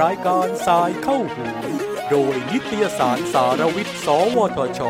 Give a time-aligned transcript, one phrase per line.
[0.00, 1.46] รายการสายเข้าหู
[2.10, 4.06] โดยนิตยสารสารวิทย์ ส
[4.36, 4.80] วทช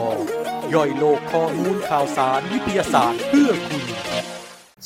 [0.75, 3.85] ย่อยโลกข้อมูลข่าวสารวิทยาศาสตร์เพื่อคุณ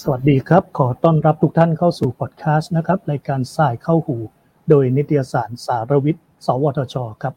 [0.02, 4.16] สวัสดีครับ ขอต้อนรับทุกท่านเข้าสู่พอดแคสต์นะครับ รายการสายเข้าหู
[4.68, 7.34] โดยนิตยสารสารวิทย์ สวทช ครับ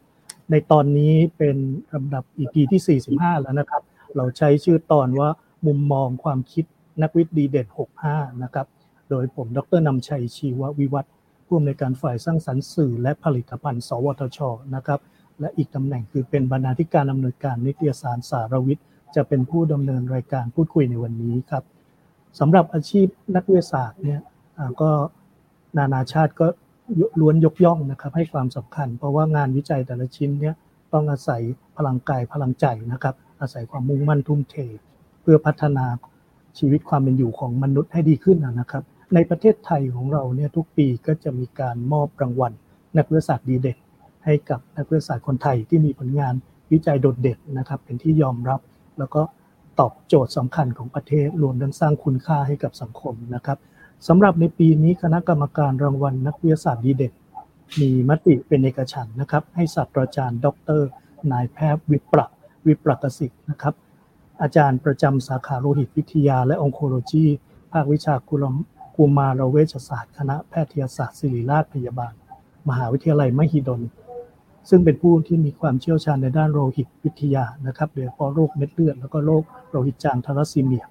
[0.50, 1.56] ในตอนนี้เป็น
[1.94, 3.82] ลำดับ EP ที่ 45 แล้วนะครับ
[4.16, 5.28] เราใช้ชื่อตอนว่า
[5.66, 6.64] มุมมองความคิด
[7.02, 7.68] นักวิทย์ดีเด่น
[8.04, 8.66] 65 นะครับ
[9.10, 11.12] โดยผมดรนำชัยชีววิวัฒน์
[11.46, 14.38] ผู้อำนวยการฝ่ายสร้างสรรค์สื่อและผลิตภัณฑ์ สวทช
[14.74, 15.00] นะครับ
[15.40, 18.84] และอีกตำแหน่งคือเป็นบรรณาธิการอำเนวยการนิตยสารสารวิทย์
[19.16, 21.64] จะเป็นผู้ดำเนินรายการพูดคุยในวันนี้ครับ
[22.38, 23.06] สำหรับอาชีพ
[23.36, 24.20] นักวิทยาศาสตร์เนี่ย
[24.80, 24.90] ก็
[25.78, 26.46] นานาชาติก็
[27.20, 30.54] ล้วนยกย่องนะครับให้ความสำคัญ เพราะว่างานวิจัยแต่ละชิ้นเนี่ย
[30.92, 31.42] ต้องอาศัย
[31.76, 34.56] พลังกายพลังใจนะครับ อาศัยความมุ่งมั่นทุ่มเท
[35.22, 35.86] เพื่อพัฒนา
[36.58, 38.84] ชีวิตความเป็นอยู่ของมนุษย์ให้ดีขึ้นนะครับ
[39.14, 42.52] ในประเทศไทยของเราเนี่ยทุกปีก็จะมีการมอบรางวัล
[42.96, 43.78] นักวิทยาศาสตร์ดีเด่น
[44.24, 46.34] ให้กับนักวิทยาศาสตร์คนไทยที่มีผลงาน
[46.72, 48.60] วิจัยโดดเด่นนะครับ เป็นที่ยอมรับ
[48.98, 49.22] แล้วก็
[49.80, 53.58] ตอบโจทย์สำคัญของประเทศรวมทั้งสร้างคุณค่าให้กับสังคมนะครับ
[54.08, 57.14] สำหรับในปีนี้คณะกรรมการรางวัลนักวิทยาศาสตร์ดีเด่น
[57.80, 60.46] มีมติเป็นเอกฉันนะครับ ให้ศาสตราจารย์ ด
[60.80, 60.82] ร
[61.32, 62.20] นายแพทย์วิปร
[62.66, 63.74] วิปรกสิทธิ์นะครับ
[64.42, 67.24] อาจารย์ประจำสาขาโลหิตวิทยาและองโคโลจี
[67.72, 68.44] ภาควิชากุล
[68.96, 72.12] กุมารเวชศาสตร์คณะแพทยศาสตร์ศิริราชพยาบาล
[72.68, 73.82] มหาวิทยาลัยมหิดล
[74.68, 80.84] ซึ่งเป็นผู้ที่มีความเชี่ยวชาญในด้านโลหิตวิทยานะครับโดยเฉพาะโรคเม็ดเลือดแล้วก็โรคโลหิตจางทารัสซีเมีย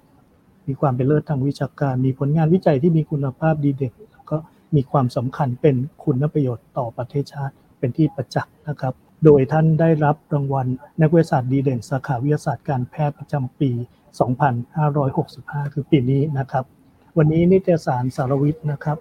[0.66, 3.94] มีความเป็นเลิศทางวิชาการ มีผลงานวิจัยที่มีคุณภาพดีเด่น
[4.30, 4.36] ก็
[4.74, 8.94] มีความสำคัญเป็นคุณประโยชน์ต่อประเทศชาติเป็นที่ประจักษ์นะครับ
[9.24, 10.66] โดยท่านได้รับรางวัล
[11.00, 13.70] นักวิทยาศาสตร์ดีเด่น สาขาวิทยาศาสตร์การแพทย์ประจำปี
[14.92, 16.64] 2565 คือปีนี้นะครับ
[17.18, 18.98] วันนี้นิตยสารสารวิทย์นะครับ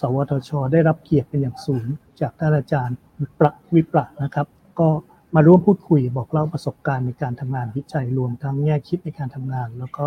[0.00, 1.86] สวทช ได้รับเกียรติเป็นอย่างสูง
[2.20, 4.46] จากท่านอาจารย์วิประวิประนะครับ
[4.80, 4.88] ก็
[5.34, 10.04] มาร่วมพูดคุยบอกเล่าประสบการณ์ในการทำงานวิจัยรวมทั้งแง่คิดในการทำงาน แล้วก็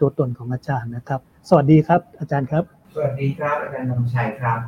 [0.00, 2.64] ตัวตนของอาจารย์นะครับ สวัสดีครับ อาจารย์ครับ
[2.94, 4.60] สวัสดีครับอาจารย์นำชัยครับ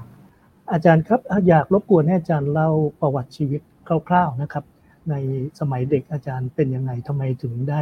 [0.72, 2.70] อาจารย์ครับอยากรบกวนให้อาจารย์เล่า
[3.00, 3.60] ประวัติชีวิต
[4.08, 4.64] คร่าวๆนะครับ
[5.10, 5.14] ใน
[5.60, 7.80] สมัยเด็กอาจารย์เป็นยังไงทำไมถึงได้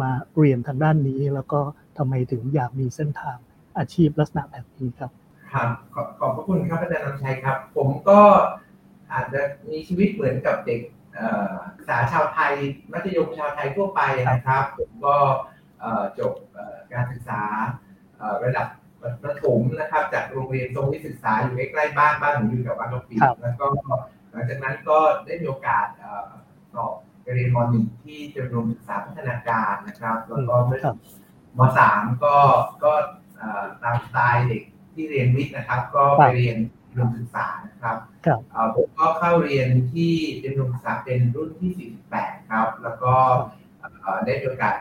[0.00, 1.60] มาเรียนทางด้านนี้ แล้วก็
[1.98, 3.36] ทำไมถึงอยากมีเส้นทาง
[3.78, 5.10] อาชีพลักษณะแบบนี้ครับ
[5.52, 5.68] ครับ
[6.20, 8.20] ขอบพระคุณครับอาจารย์นำชัยครับ ผมก็
[9.12, 10.80] อาจจะมีชีวิตเหมือนกับเด็ก
[11.76, 12.52] ศึกษาชาวไทย
[12.92, 15.16] มัธยมชาวไทยทั่วไปนะครับ ผมก็
[16.18, 16.32] จบ
[16.92, 17.42] การศึกษา
[18.44, 18.66] ระดับ
[19.22, 23.66] ประถมนะครับ จากโรงเรียนทรงวิทยศึกษาอยู่ใกล้ๆบ้านบ้านผมอยู่แถวบางกะปิแล้วก็
[24.30, 25.86] หลังจากนั้นก็ได้มีโอกาส
[26.74, 30.54] สอบไปเรียนมหนึ่งที่จำนวนศึกษาพัฒนาการนะครับ แล้วก็
[31.58, 32.36] มสามก็
[32.84, 32.92] ก็
[33.82, 34.62] ตามสไตล์เด็ก
[34.94, 36.58] ที่เรียนวิทย์นะครับ ก็ไปเรียน
[36.96, 37.96] รวมศึกษานะครับ
[38.76, 43.14] ผมก็เข้าเรียนที่เป็นรวมศึกษาเป็นรุ่นที่ 48 ครับ แล้วก็
[44.24, 44.74] ได้มีโอกาส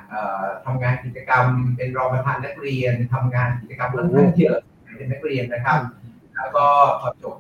[0.66, 4.58] ทำงานกิจกรรม เป็นรองประธานนักเรียนทำงานกิจกรรมค่อนข้างเยอะ
[4.98, 5.80] เป็นนักเรียนนะครับ
[6.36, 6.66] แล้วก็
[7.02, 7.36] พอจบ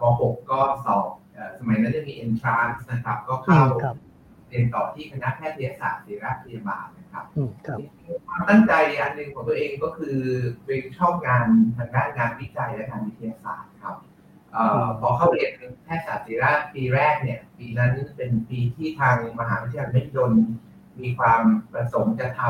[0.00, 1.08] ป .6 ก็สอบ
[1.58, 3.60] สมัยนั้นจะมี entrance นะครับ ก็เข้า
[4.48, 7.24] เรียนต่อที่คณะแพทยศาสตร์ศิริราชพยาบาลนะครับ
[8.28, 10.16] ความตั้งใจอันหนึ่งของตัวเองก็คือ
[10.64, 13.96] เป็นชอบงานทางด้านงานวิจัยและงานวิทยาศาสตร์ครับ
[15.00, 15.50] พอเข้าเรียน
[15.84, 20.32] แพทยศาสตร์ศิริราชปีแรกเนี่ย ปีนั้นเป็นปีที่ทางมหาวิทยาลัยมหิดล
[21.00, 21.42] มีความ
[21.72, 22.42] ประสงค์จะท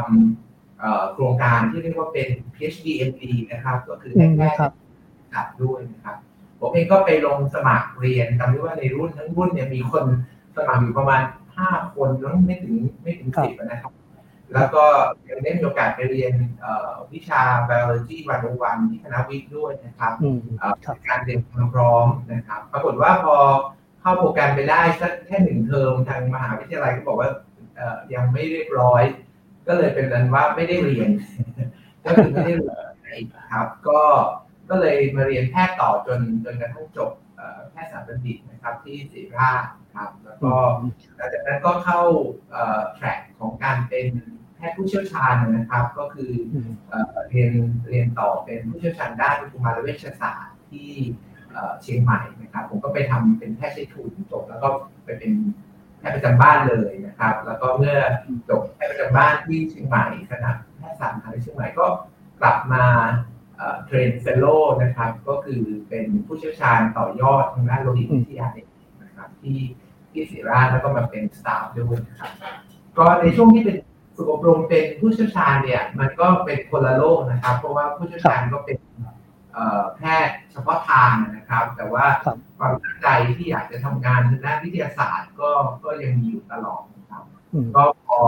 [0.53, 4.59] ำโครงการที่เรียกว่าเป็น PhD MD นะครับ ก็คือแพทย์
[5.35, 6.17] จัดด้วยนะครับ
[6.63, 10.05] ผมเองก็ไปลงสมัครเรียนจำได้ว่าในรุ่นทั้งรุ่นเนี่ยมีคน
[10.57, 11.23] สมัครอยู่ประมาณ
[11.57, 13.93] ห้าคนน้องไม่ถึงไม่ถึงสิบนะครับ
[14.55, 14.85] แล้วก็
[15.29, 16.33] ยังได้มีโอกาสไปเรียน
[17.13, 20.13] วิชา biology วันวันที่คณะวิทย์ด้วยนะครับ
[21.09, 23.37] การเรียนความพร้อมนะครับ ปรากฏว่าพอ
[24.01, 27.31] เข้าโปรแกรมไปได้สักแค่หนึ่งเทอมทางมหาวิทยาลัยก็บอกว่า
[28.15, 29.03] ยังไม่เรียบร้อย
[29.67, 31.11] ก็เลยเป็นนั้นว่าไม่ได้เรียน
[32.05, 34.01] ก็คือไม่ได้เรียนครับ ก็
[34.73, 37.11] ก็เลยมาเรียนแพทย์ต่อจนจนกระทั่งจบ
[37.71, 39.65] แพทยศาสตร์บัณฑิตนะครับที่ศิริราช
[39.95, 40.53] ครับ แล้วก็
[41.17, 42.01] หลังจากนั้นก็เข้า
[42.97, 44.09] track ของการเป็น
[44.57, 46.33] แพทย์ผู้เชี่ยวชาญนะครับ ก็คือ
[47.29, 47.53] เรียน
[47.89, 50.91] เรียนต่อเป็นผู้เชี่ยวชาญด้านกุมารเวชศาสตร์ที่
[51.83, 54.69] เชียงใหม่นะครับ ผมก็ไปทำเป็นแพทย์ใช้ทุนจบแล้วก็
[55.05, 55.33] ไปเป็น
[55.99, 57.97] แพทย์ประจำบ้านเลยนะครับ แล้วก็เมื่อ
[58.49, 61.87] จบแพทย์ประจำบ้านที่เชียงใหม่คณะแพทยศาสตร์มหาวิทยาลัยเชียงใหม่ก็
[62.41, 62.85] กลับมา
[63.85, 64.47] train fellow
[64.83, 68.49] นะครับ ก็คือเป็นผู้เชี่ยวชาญต่อยอดทางด้านโลหิตวิทยา
[69.03, 69.59] นะครับ ที่
[70.11, 72.31] ที่ศิริราชแล้วก็มาเป็นสตาฟด้วยนะครับ
[72.99, 73.77] ก็ในช่วงที่เป็น
[74.17, 78.79] ฝึกอบรมเป็นผู้เชี่ยวชาญเนี่ย มันก็เป็นคนละโลกนะครับ เพราะว่าผู้เชี่ยวชาญก็เป็น
[79.97, 82.05] แพทย์เฉพาะทางนะครับ แต่ว่า
[82.59, 85.51] ความตั้งใจที่อยากจะทำงานทางด้านวิทยาศาสตร์ก็
[85.85, 87.25] ก็ยังมีอยู่ตลอดนะครับ
[87.77, 88.21] ก็พอ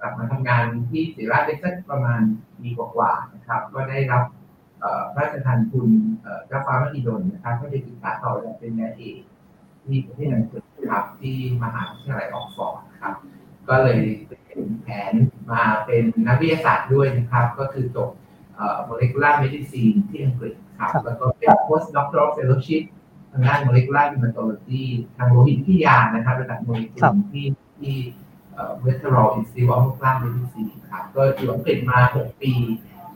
[0.00, 2.20] กลับมาทำงานที่ศิริราชได้สักประมาณ
[2.62, 4.24] ปีกว่าๆนะครับ ก็ได้รับ
[5.14, 5.90] พระราชทานทุน
[6.46, 9.18] เจ้าฟ้ามหิดลนะครับก็ได้ศึกษาต่อเป็นนายเอก
[9.84, 13.14] ที่ประเทศอังกฤษครับที่มหาวิทยาลัยออกฟอร์ดครับ
[13.68, 15.12] ก็เลยเป็นแผน
[15.52, 18.10] มาเป็นนักวิทยาศาสตร์ด้วยนะครับ ก็คือจบ
[18.88, 22.82] molecular medicine ที่อังกฤษครับแล้วก็เป็น post doctoral fellowship
[23.32, 24.82] ทางด้าน molecular hematology
[25.16, 27.46] ทางโลหิตวิทยานะครับระดับโมเลกุลที่
[27.80, 27.96] ที่
[28.84, 32.52] w e s t e r o l Institute of Molecular Medicine ครับก็อยู่อังกฤษมา 6 ปี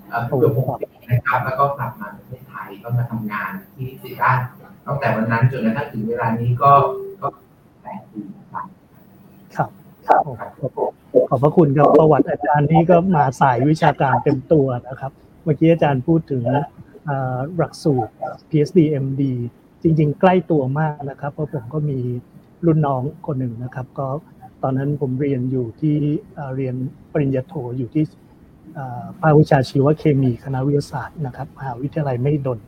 [0.08, 4.38] เกือบ6ปีนะครับ แล้วก็กลับมาประเทศไทยก็มาทำงานที่ศิริราช
[4.86, 6.72] ตั้งแต่วันนั้นจนกระทั่งถึงเวลานี้ก็
[7.22, 7.28] ก็
[7.82, 8.22] แปดปี
[8.52, 8.66] ครับ
[9.56, 9.58] ค
[10.10, 10.20] รับ
[11.28, 15.12] ขอบพระคุณครับประวัติอาจารย์นี้ก็มาสายวิชาการเต็มตัวนะครับ
[15.44, 16.44] เมื่อกี้อาจารย์พูดถึง
[17.56, 18.12] หลักสูตร
[18.50, 19.22] PhD MD
[19.82, 21.98] จริง ๆ ใกล้ตัวมากนะครับ เพราะผมก็มี
[22.66, 24.06] รุ่นน้องคนหนึ่งนะครับ ก็
[24.62, 25.96] ตอนนั้นผมเรียนอยู่ที่
[26.56, 26.74] เรียน
[27.12, 28.04] ปริญญาโทอยู่ที่
[29.20, 32.58] ภาควิชาชีวเคมีคณะวิทยาศาสตร์นะครับมหาวิทยาลัยไม่ดน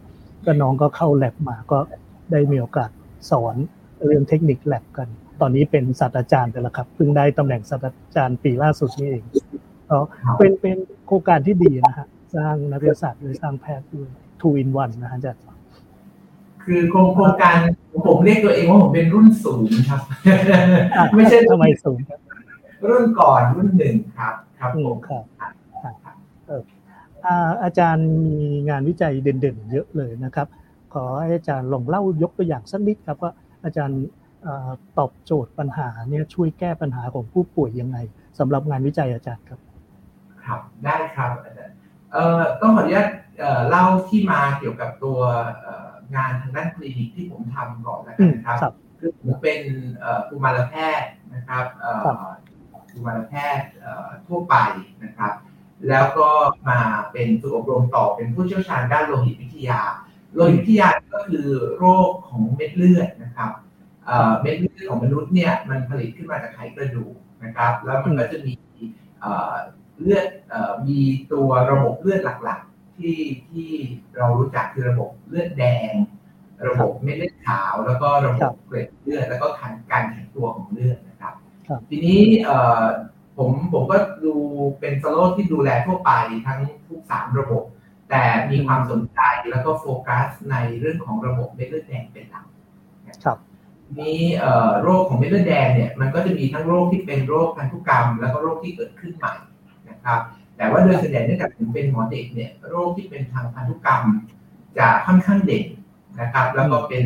[0.44, 1.78] ก็น้องก็เข้าแลบมาก็
[2.32, 2.90] ได้มีโอกาส
[3.30, 3.56] สอน
[4.06, 5.08] เรื่องเทคนิคแลบกัน
[5.40, 9.24] ตอนนี้เป็นศาสตราจารย์ไปแล้วครับเพิ่งได้ตำแหน่งศาสตราจารย์ปีล่าสุดนี้เอง
[9.90, 9.98] ก็
[10.38, 12.06] เป็นเป็นโครงการที่ดีนะฮะ
[12.36, 14.08] สร้างนักวิทยาศาสตร์ด้วยสร้างแพทย์ด้วย
[14.40, 15.40] two in one นะฮะอาจารย์
[16.64, 17.56] คือโครงโครงการ
[18.08, 20.00] ผมเรียกตัวเองว่าผมเป็นรุ่นสูงครับ
[21.16, 21.98] ไม่ใช่ทำไมสูง
[22.88, 25.24] รุ่นก่อนรุ่นหนึ่งครับ ครับผมครับ
[27.62, 28.36] อาจารย์มี
[28.68, 30.48] งานวิจัยเด่นๆ เยอะเลยนะครับ
[30.94, 33.32] ขอให้อาจารย์ลองเล่ายกตัวอย่างสักนิดครับว่า
[33.64, 34.00] อาจารย์
[34.98, 37.98] ตอบโจทย์ปัญหาเนี่ยช่วยแก้ปัญหาของผู้ป่วยยังไง
[38.38, 39.60] สำหรับงานวิจัยอาจารย์ครับ
[40.44, 41.74] ครับได้ครับอาจารย์
[42.12, 43.08] เอ่อต้องขออนุญาต
[43.68, 45.18] เล่าที่มาเกี่ยวกับตัว
[46.16, 49.60] งานทางด้านคลินิกที่ผมทำก่อนนะครับคือผมเป็น
[50.28, 51.64] กุมารแพทย์นะครับ
[52.92, 53.68] กุมารแพทย์
[54.26, 54.56] ทั่วไป
[55.04, 55.32] นะครับ
[55.88, 56.28] แล้วก็
[56.68, 56.80] มา
[57.12, 59.80] เป็นฝึกอบรมต่อเป็นผู้เชี่ยวชาญด้านโลหิตวิทยา
[60.34, 63.50] โลหิตวิทยาก็คือโรคของเม็ดเลือดนะครับ
[64.40, 67.14] เม็ดเลือดของมนุษย์เนี่ยมันผลิตขึ้นมาจากไขกระดูก
[67.44, 68.54] นะครับ แล้วมันก็จะมี
[70.00, 70.26] เลือด
[70.88, 71.00] มี
[71.32, 73.16] ตัวระบบเลือดหลักๆ ที่
[73.48, 73.70] ที่
[74.16, 75.92] เรารู้จักคือระบบเลือดแดง
[76.68, 79.46] ระบบเม็ดเลือดขาว แล้วก็ระบบเกล็ดเลือดแล้วก็
[79.90, 81.34] การแข็งตัวของเลือดนะครับ
[81.88, 82.20] ทีนี้
[83.36, 84.34] ผมผมก็ดู
[84.80, 86.10] เป็นสโลที่ดูแลทั่วไป
[86.46, 87.62] ทั้งทุกสามระบบ
[88.10, 92.46] แต่มีความสนใจแล้วก็โฟกัสในเรื่องของระบบเม็ดเลือดแดงเป็นหลัก
[93.24, 93.38] ครับ
[94.00, 94.20] นี้
[94.82, 99.34] โรคของเม็ดเลือดแดงเนี่ยมันก็จะมีทั้งโรคที่เป็นโรคพันธุกรรม แล้วก็โรคที่เกิดขึ้นใหม่
[99.90, 100.20] นะครับ
[100.56, 104.02] แต่ว่าโดยส่วนใหญ่เนื่องจากผมเป็นหมอเด็กเนี่ยโรคที่เป็นทางพันธุกรรม
[104.78, 105.64] จะค่อนข้างเด่น
[106.20, 107.02] นะครับ แล้วก็เป็น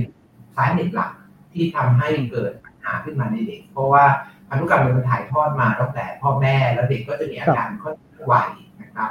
[0.56, 1.12] สาเหตุหลัก
[1.53, 4.05] ที่ทำให้เกิดปัญหาขึ้นมาในเด็ก เพราะว่า
[4.50, 8.35] พันธุกรรมมันถ่ายทอดมาตั้งแต่พ่อแม่แล้วเด็กก็จะมีอาการค่อนข้างไว
[8.82, 9.11] นะครับ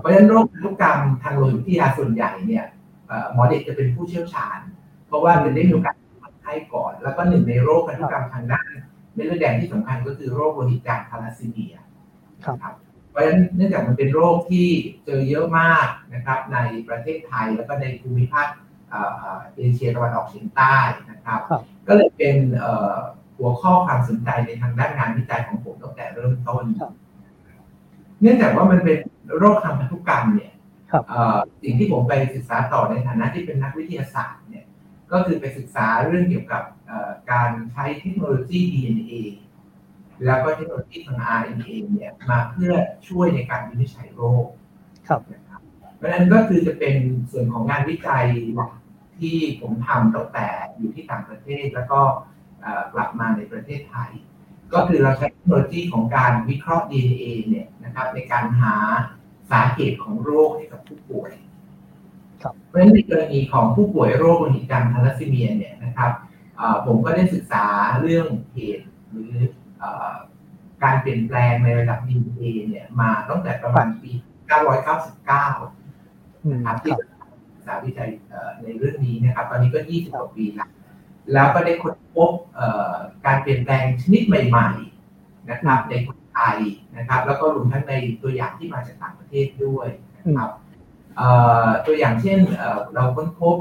[0.00, 2.64] เพราะฉะนั้นโรคพันธุกรรมทางโลหิตวิทยาส่วนใหญ่เนี่ย
[3.32, 4.58] หมอเด็กจะเป็นผู้เชี่ยวชาญ
[5.06, 5.96] เพราะว่าเป็นได้มีโอกาส
[6.44, 8.70] ให้ก่อน แล้วก็หนึ่งในโรคพันธุกรรมทางด้าน
[9.14, 11.76] เม็ดเลือดแดงที่สำคัญก็คือโรคโลหิตจางทาลัสซีเมีย
[12.46, 12.74] ครับ
[13.10, 14.68] เพราะฉะนั้นเนื่องจากมันเป็นโรคที่
[15.04, 16.58] เจอเยอะมากนะครับ ใน
[16.88, 18.48] ประเทศไทยแล้วก็ในภูมิภาค
[19.56, 20.76] เอเชียตะวันออกเฉียงใต้
[21.10, 21.40] นะครับ
[21.88, 22.36] ก็เลยเป็น
[23.38, 26.64] หัวข้อความสนใจในทางด้านงานวิจัยของผมตั้งแต่เริ่มต้น
[28.20, 28.98] เนื่องจากว่ามันเป็น
[29.38, 30.52] โรคทางพันธุกรรมเนี่ย
[31.62, 34.66] สิ่งที่ผมไปศึกษาต่อในฐานะที่เป็นนักวิทยาศาสตร์เนี่ย
[35.12, 36.62] ก็คือไปศึกษาเรื่องเกี่ยวกับ
[37.32, 39.12] การใช้เทคโนโลยี DNA
[40.24, 42.72] แล้วก็เทคโนโลยีทาง RNA เนี่ยมาเพื่อ
[43.08, 44.46] ช่วยในการวินิจฉัยโรค
[45.08, 45.60] ครับนะครับ
[45.96, 46.96] เพราะฉะนั้นก็คือจะเป็น
[47.30, 48.72] ส่วนของงานวิจัยหลัก
[49.20, 52.00] ที่ผมทำตั้งแต่อยู่ที่ต่างประเทศ แล้วก็
[52.94, 54.10] กลับมาในประเทศไทย
[54.72, 58.74] ก็คือเราใช้เทคโนโลยีของการวิเคราะห์ DNA เนี่ยนะครับในการหา
[59.50, 61.32] สาเหตุของโรคให้กับผู้ป่วย
[62.66, 66.12] เพราะฉะนั้นในกรณีของผู้ป่วยโรคโลหิตจางทาลัสซีเมียเนี่ยนะครับ
[66.86, 67.64] ผมก็ได้ศึกษา
[68.00, 69.32] เรื่องเหตุหรือ
[70.82, 74.12] การเปลี่ยนแปลงในระดับ DNA เนี่ยมาตั้งแต่ประมาณปี
[74.90, 78.10] 999 นะครับที่ศึกษาวิจัย
[78.62, 80.68] ในเรื่องนี้นะครับ ตอนนี้ก็ 20 กว่าปีแล้ว
[81.32, 82.30] แล้วก็ได้ค้นพบ
[83.26, 84.68] การเปลี่ยนแปลงชนิดใหม่
[85.08, 86.58] ๆ นะครับในคนไทย
[86.96, 90.50] นะครับ แล้วก็รวมทั้งในตัวอย่างที่มาจากต่างประเทศด้วยนะครับ
[91.86, 92.38] ตัวอย่างเช่น
[92.94, 93.56] เราค้นพบ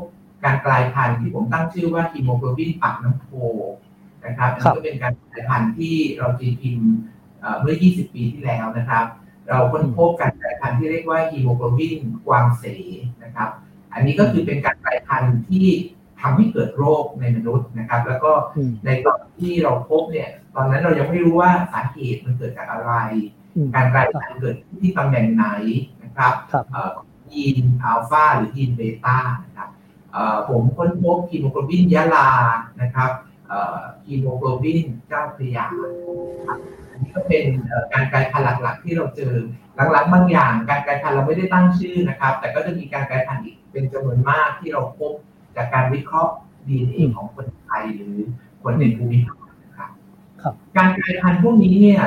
[0.45, 3.27] การกลายพันธุ์ที่ผมตั้งชื่อว่าฮีโมโกลบินปากน้ำโพ
[4.25, 6.89] นะครับอันนี้ก็เป็นการกลายพันธุ์ที่เราตีพิมพ์
[7.59, 9.05] เมื่อ 20 ปีที่แล้วนะครับ
[9.49, 12.63] เราค้นพบการกลายพันธุ์ที่เรียกว่าฮีโมโกลบินกวางเส
[13.23, 13.49] นะครับ
[13.93, 15.67] อันนี้ก็คือเป็นการกลายพันธุ์ที่
[16.21, 18.31] ทำให้เกิดโรคในมนุษย์นะครับ แล้วก็
[18.85, 22.93] ในตอนที่เราพบเนี่ย ตอนนั้นเรายังไม่รู้ว่าสาเหตุมันเกิดจากอะไร
[23.75, 25.45] การกลายพันธุ์เกิดที่ตำแหน่งไหน
[26.03, 26.33] นะครับ
[27.31, 29.69] ยีนอัลฟาหรือยีนเบต้านะครับ
[30.49, 32.29] ผมค้นพบฮีโมโกลบินยะลา
[32.81, 33.11] นะครับ
[34.07, 35.65] ฮีโมโกลบินเจ้าพระยา
[36.89, 37.43] อันนี้ก็เป็น
[37.93, 39.33] การกลายพันธุ์หลักๆ ที่เราเจอ
[39.91, 45.13] หลังๆบางอย่าง การกลายพันธุ์เราไม่ได้ตั้งชื่อนะครับ แต่ก็จะมีการกลายพันธุ์อีกเป็นจำนวนมากที่เราพบ
[45.57, 46.33] จากการวิเคราะห์
[46.67, 48.15] ดีเอของคนไทยหรือ
[48.63, 49.89] คนในภูมิภาคนะครับ
[50.77, 52.03] การกลายพันธุ์พวกนี้เนี่ย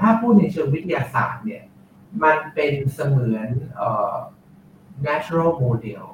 [0.00, 1.62] ถ้าพูดในเชิงวิทยาศาสตร์เนี่ย
[2.22, 3.48] มันเป็นเสมือน
[5.06, 6.04] natural model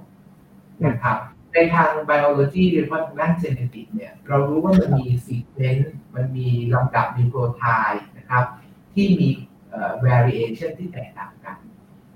[0.87, 1.19] นะครับ
[1.55, 8.45] ในทาง biology โดยเฉพาะทางด้าน genetic เนี่ยเรารู้ว่ามันมี sequence มันมีลำดับ nucleotide นะครับ
[8.95, 9.29] ที่มี
[10.07, 11.57] variation ที่แตกต่างกัน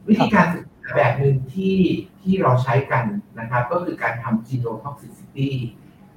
[0.09, 1.77] วิธีการศึกษา แบบหนึ่งที่
[2.21, 3.05] ที่เราใช้กัน
[3.39, 5.51] นะครับ ก็คือการทำ genotoxicity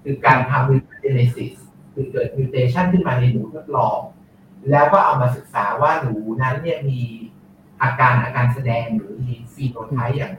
[0.04, 1.54] คือการทำ mutagenesis
[1.94, 3.98] คือเกิด mutation ขึ้นมาในหนูทดลอง
[4.72, 7.02] แล้วก็เอามาศึกษาว่าหนูนั้นเนี่ยมี
[7.82, 10.34] อาการอาการแสดงหรือมีฟีโนไทป์อย่าง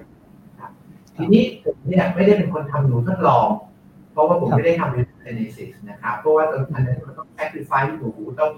[1.17, 3.47] ทีนี้ผมเนี่ยไม่ได้เป็นคนทำหนูทดลอง
[4.13, 8.11] เพราะว่าผมไม่ได้ทำ regenesis นะครับ เพราะว่าตอนนั้นมันต้อง sacrifice หนู
[8.41, 8.51] ต้อง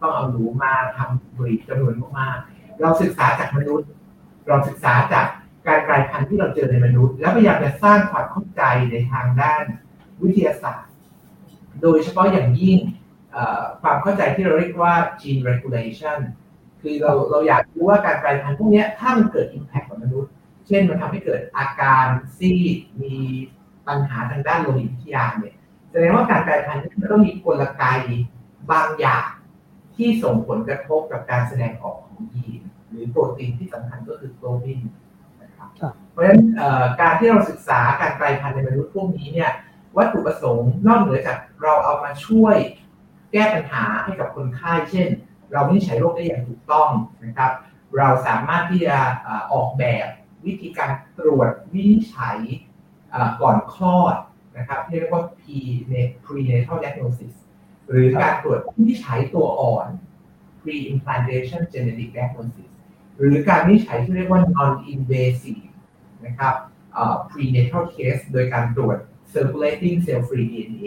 [0.00, 3.88] ต้องเอาหนูมาทำบริจำนวนมากๆเราศึกษาจากมนุษย์
[4.48, 5.26] เราศึกษาจาก
[5.66, 9.64] การกลายพันธุ์ที่เราเจอในมนุษย์ แล้วพยายามจะสร้างความเข้าใจในทางด้าน
[10.22, 10.92] วิทยาศาสตร์
[11.82, 12.78] โดยเฉพาะอย่างยิ่ง
[13.82, 16.18] ความเข้าใจที่เราเรียกว่า gene regulation
[16.80, 20.32] คือเราเราอยากรู้ว่าการกลายพันธุ์พวกนี้ถ้ามันเกิด impact กับมนุษย์
[20.66, 23.16] เช่นมันทำให้เกิดอาการซีดมี
[23.86, 25.54] ปัญหาทางด้านโลหิตวิทยาเนี่ย
[25.90, 27.84] แสดงว่าการกลายพันธุ์มันต้องมีกลไก
[28.72, 29.28] บางอย่าง
[29.96, 32.63] ที่ส่งผลกระทบกับการแสดงออกของยีน
[32.94, 34.80] รือโปรตีนที่สำคัญก็คือโกลบิน
[35.42, 35.68] นะครับ
[36.10, 36.40] เพราะฉะนั้น
[37.00, 39.50] การที่เราศึกษาการกลายพันธุ์ในมนุษย์พวกนี้เนี่ย
[39.96, 42.56] วัตถุประสงค์นอกเหนือจากเราเอามาช่วย
[43.32, 45.08] แก้ปัญหาให้กับคนไข้เช่น
[45.52, 46.88] เราไม่ใช้โรคได้อย่างถูกต้อง
[47.24, 47.50] นะครับ
[47.96, 48.98] เราสามารถที่จะ
[49.52, 50.06] ออกแบบ
[50.46, 52.38] วิธีการตรวจวินิจฉัย
[53.40, 54.16] ก่อนคลอด
[54.58, 55.24] นะครับที่เรียกว่า
[56.24, 57.34] prenatal diagnosis
[57.88, 59.86] หรือการตรวจวินิจฉัยตัวอ่อน
[60.60, 62.70] pre-implantation genetic diagnosis
[63.18, 65.66] หรือการวินิจฉัยที่เรียกว่า non-invasive
[66.26, 66.54] นะครับ
[67.30, 68.96] prenatal case โดยการตรวจ
[69.32, 70.86] circulating cell free DNA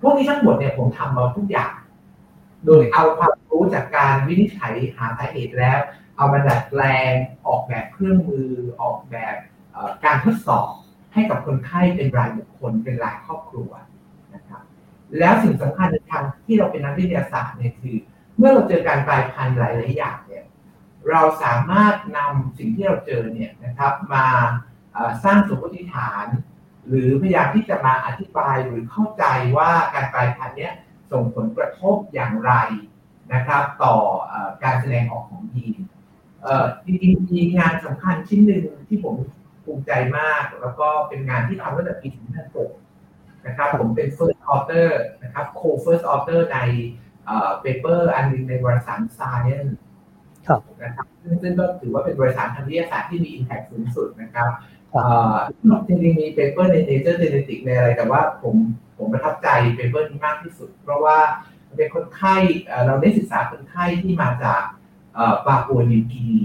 [0.00, 1.72] พวกนี้ทั้งหมดเนี่ยผมทำมาทุกอย่าง
[2.66, 5.78] โดยเอาความรู้จากการวินิจฉัยหาสาเหตุแล้ว
[6.16, 7.12] เอามาดัดแปลง
[7.46, 8.50] ออกแบบเครื่องมือ
[8.82, 9.36] ออกแบบ
[10.04, 10.70] การทดสอบ
[11.12, 13.70] ให้กับคนไข้เป็นรายบุคคลเป็นรายครอบครัว
[14.34, 14.62] นะครับ
[15.18, 17.96] แล้วสิ่งสำคัญในทางที่เราเป็นนักวิทยาศาสตร์เนี่ยคือ
[18.36, 20.44] เมื่อเราเจอการกลายพันธุ์หลายๆอย่างเนี่ย
[21.08, 24.26] เราสามารถนำสิ่งที่เราเจอเนี่ยนะครับมา
[25.24, 26.26] สร้างสมมติฐาน
[26.88, 29.24] หรือพยายามที่จะมาอธิบายหรือเข้าใจ
[29.56, 30.72] ว่าการกลายพันธุ์เนี้ย
[31.12, 32.52] ส่งผลกระทบอย่างไร
[33.32, 33.96] นะครับต่อ
[34.64, 35.78] การแสดงออกของยีน
[36.42, 39.14] เอ่อจริงๆมีงานสำคัญชิ้นหนึ่งที่ผม
[39.64, 42.08] ภูมิใจมาก แล้วก็เป็นงานที่ทำตั้งแต่ปี
[42.76, 44.88] 2006นะครับผมเป็น first author
[45.22, 46.58] นะครับ co first author ใน
[47.26, 49.70] เอ่อ paper อันนึงในวารสาร Science
[50.48, 54.50] ครับนะครับซึ่งซึ่งก็ถือว่าเป็นบริษัททางวิทยาศาสตร์ที่มี impact สูงสุดนะครับ
[55.86, 58.54] จริงๆมีเปเปอร์ใน Nature Genetics ในอะไรแต่ว่าผม
[58.98, 61.18] ผมประทับใจ paper นี้มากที่สุด เพราะว่า
[61.76, 62.36] เป็นคนไข้
[62.86, 64.62] เราได้ศึกษาคนไข้ที่มาจาก
[65.46, 66.40] ปาปัวนิวกินี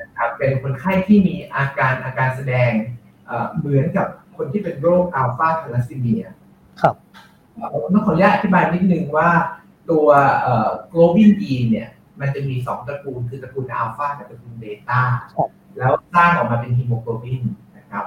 [0.00, 2.70] นะครับเป็นคนไข้ที่มีอาการอาการแสดง
[3.58, 4.06] เหมือนกับ
[4.36, 6.24] คนที่เป็นโรคอัลฟาธาลัสซีเมีย
[6.80, 6.94] ครับ
[7.94, 9.28] ต้องขออนุญาตอธิบายนิดนึงว่า
[9.90, 10.08] ตัว
[10.88, 11.88] globin gene เนี่ย
[12.20, 15.02] มันจะมีสองตระกูลคือตระกูลอัลฟากับตระกูลเบต้า
[15.78, 17.42] แล้วสร้างออกมาเป็นฮีโมโกลบิน
[17.76, 18.04] นะครับ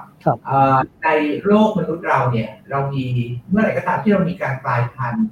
[1.04, 1.08] ใน
[1.44, 3.06] โรคมนุษย์เราเนี่ย เรามี
[3.50, 5.28] เมื่อไหร่ก็ตามที่เรามีการกลายพันธุ์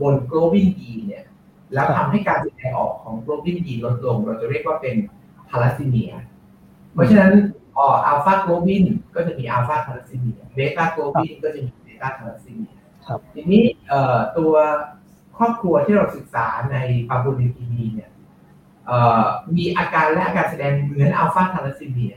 [0.00, 1.24] บน globin gene เนี่ย
[1.72, 4.96] แล้วทำให้การแสดงออกของโปรตีนดีลดลง เราจะเรียกว่าเป็น
[5.50, 6.12] ธาลัสซีเมีย
[6.94, 7.32] เพราะฉะนั้น
[7.78, 8.84] alpha globin
[9.14, 12.74] ก็จะมีอัลฟาธาลัสซีเมีย beta globin ก็จะมีเบต้าธาลัสซีเมีย
[13.34, 13.64] ทีนี้
[14.38, 14.52] ตัว
[15.38, 16.76] ครอบครัวที่เราศึกษาใน
[17.08, 18.10] ปาปัวนิวกินีเนี่ย
[19.56, 22.14] มีอาการและอาการแสดงเหมือนอัลฟาธาลัสซีเมีย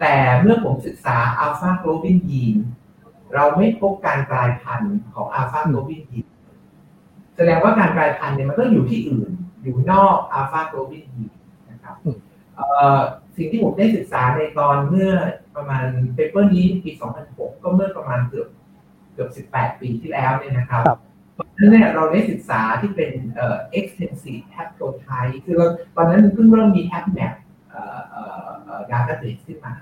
[0.00, 2.56] แต่เมื่อผมศึกษา alpha globin gene
[3.34, 6.26] เราไม่พบการกลายพันธุ์ของ alpha globin gene
[7.36, 9.30] แสดงว่าการกลายพันธุ์เนี่ยมันก็อยู่ที่อื่น
[9.62, 11.96] อยู่นอก alpha globin gene ะครับ
[13.36, 15.12] สิ่งที่ผมได้ศึกษาในตอนเมื่อ
[15.56, 15.84] ประมาณ
[16.14, 16.90] paper นี้ปี
[17.26, 18.48] 2006 ก็เมื่อประมาณเกือบ
[19.12, 20.82] เกือบ 18 ปีที่แล้วเนี่ยนะครับ
[21.38, 25.66] เพราะฉะนั้นเนี่ยเราได้ศึกษาที่เป็นเอ่อ extensive haplotype คือเรา
[25.96, 27.34] ตอนนั้นเพิ่งเริ่มมี hapmap
[27.70, 29.74] เอ่อเอ่อ database ขึ้นมา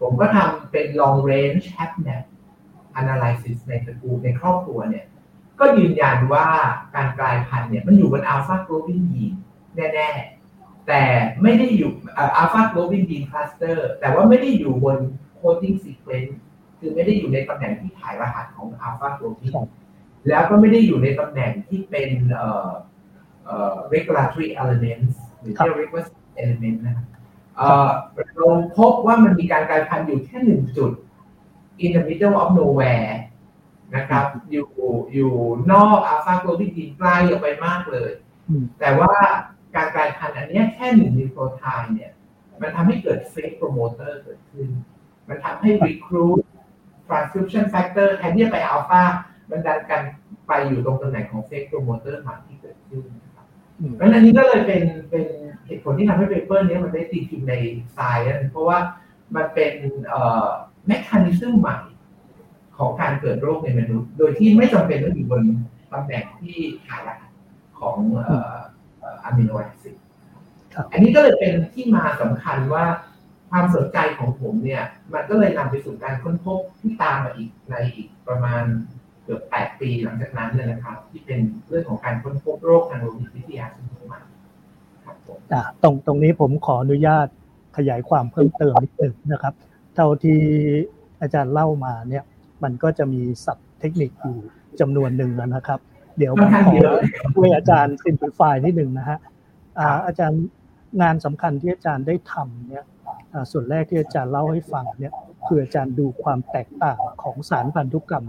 [0.00, 2.24] ผมก็ทำเป็น long range hapmap
[3.00, 5.06] analysis ในตระกูลในครอบครัวเนี่ย
[5.60, 6.46] ก็ยืนยันว่า
[6.94, 9.32] การกลายพันธุ์เนี่ยมันอยู่บน alpha globin gene
[9.94, 10.10] แน่
[10.48, 11.02] ๆ แต่
[11.42, 11.92] ไม่ได้อยู่
[12.36, 14.98] alpha globin gene cluster แต่ว่าไม่ได้อยู่บน
[15.34, 16.38] coding sequence
[16.78, 19.52] คือไม่ได้อยู่ในตำแหน่งที่ถ่ายรหัสของอัลฟาโกลบิน
[20.28, 22.70] แล้วก็ไม่ได้อยู่ในตำแหน่งที่เป็นเอ่อ
[23.44, 26.04] เอ่อ regulatory elements หรือที่เรียกว่า
[26.42, 27.06] element นะครับ
[27.56, 27.90] เอ่อ
[28.36, 28.48] เรา
[28.78, 30.92] พบว่ามันมีการกลายพันธุ์อยู่แค่หนึ่งจุด
[31.84, 33.12] in the middle of nowhere
[33.96, 34.68] นะครับ อยู่
[35.12, 35.32] อยู่
[35.72, 38.10] นอกอัลฟาโกลบินไกลออกไปมากเลย
[38.48, 39.12] อืมแต่ว่า
[39.76, 42.12] การกลายพันธุ์อันเนี้ยแค่หนึ่งนิโครไทน์เนี่ย
[42.60, 44.68] มันทำให้เกิด fake promoter เกิดขึ้น
[45.28, 46.40] มันทำให้ recruit
[47.08, 49.02] transcription factor แทนที่จะไปอัลฟา
[49.50, 50.02] มันดันกัน
[50.46, 53.46] ไปอยู่ตรงตำแหน่งของ fake promoter ใหม่ที่เกิดขึ้นนะครับ
[53.80, 55.24] อืมเพราะฉะนั้นอันนี้ก็เลยเป็นเป็น
[55.66, 57.54] เหตุผลที่ทำให้ paper นี้มันได้ตีพิมพ์ใน
[57.96, 58.78] Science เพราะว่า
[59.36, 59.72] มันเป็น
[60.06, 60.48] เอ่อ
[60.90, 61.78] mechanism ใหม่
[62.78, 65.42] ของการเกิดโรคในมนุษย์ โดยที่ไม่จำเป็นต้องอยู่บน
[65.92, 67.30] ตำแหน่งที่ถ่ายรหัส
[67.80, 68.56] ของเอ่อ
[69.24, 69.94] อะมิโนแอซิด
[70.74, 72.84] ครับอันนี้ก็เลยเป็นที่มาสำคัญว่า
[73.50, 78.62] ความสนใจของผมเนี่ย มันก็เลยนำไปสู่การค้นพบที่ตามมาอีกในอีกประมาณ
[79.24, 84.18] เกือบแปดปีหลังจากนั้นเลยนะครับ ที่เป็นเรื่องของการค้นพบโรคทางโลหิตวิทยาชนิดใหม่
[85.04, 87.26] ครับผมอ่าตรงตรงนี้ผมขออนุญาต
[87.76, 89.54] ขยายความเพิ่มเติมนิดหนึ่งนะครับ
[89.94, 90.40] เท่าที่
[91.20, 92.24] อาจารย์เล่ามาเนี่ย
[92.62, 94.38] มันก็จะมีศัพท์เทคนิคอยู่
[94.80, 95.80] จำนวนหนึ่งนะครับ
[96.18, 96.74] เดี๋ยวผมขอ
[97.34, 99.18] ช่วยอาจารย์ simplify นิดหนึ่งนะฮะ
[99.78, 100.40] อ่าอาจารย์
[101.02, 102.84] งานสำคัญที่อาจารย์ได้ทำเนี่ย
[103.32, 105.12] อ่าส่วนแรกที่อาจารย์เล่าให้ฟังเนี่ย
[105.46, 108.24] คืออาจารย์ดูความแตกต่างของสารพันธุกรรม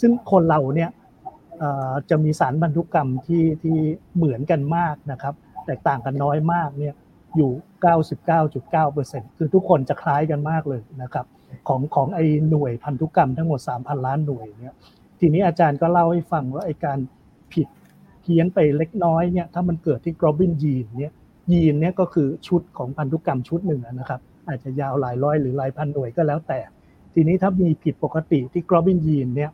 [0.00, 0.90] ซึ่งคนเราเนี่ย
[2.10, 3.76] จะมีสารพันธุกรรมที่ที่
[4.16, 5.34] เหมือนกันมากนะครับ
[5.66, 6.94] แตกต่างกันน้อยมากเนี่ย
[7.36, 7.50] อยู่
[8.44, 11.26] 99.9%คือทุกคนจะคล้ายกันมากเลยนะครับ
[11.68, 14.74] ของของไอหน่วยพันธุกรรมทั้งหมด 3,000 ล้านหน่วยเนี่ย
[15.20, 16.98] ทีนี้อาจารย์ก็เล่าให้ฟังว่าไอการ
[17.52, 17.68] ผิด
[18.22, 21.14] เพี้ยนไปเล็กน้อยเนี่ยถ้ามันเกิดที่กรอบินยีนเนี่ย
[21.52, 26.58] ยีนเนี่ยก็คือชุดของพันธุกรรมชุดหนึ่งนะครับ อาจจะยาวหลายร้อยหรือหลายพันหน่วยก็แล้วแต่
[27.14, 29.50] ทีนี้ถ้ามีผิดปกติที่กรอบินยีนเนี่ย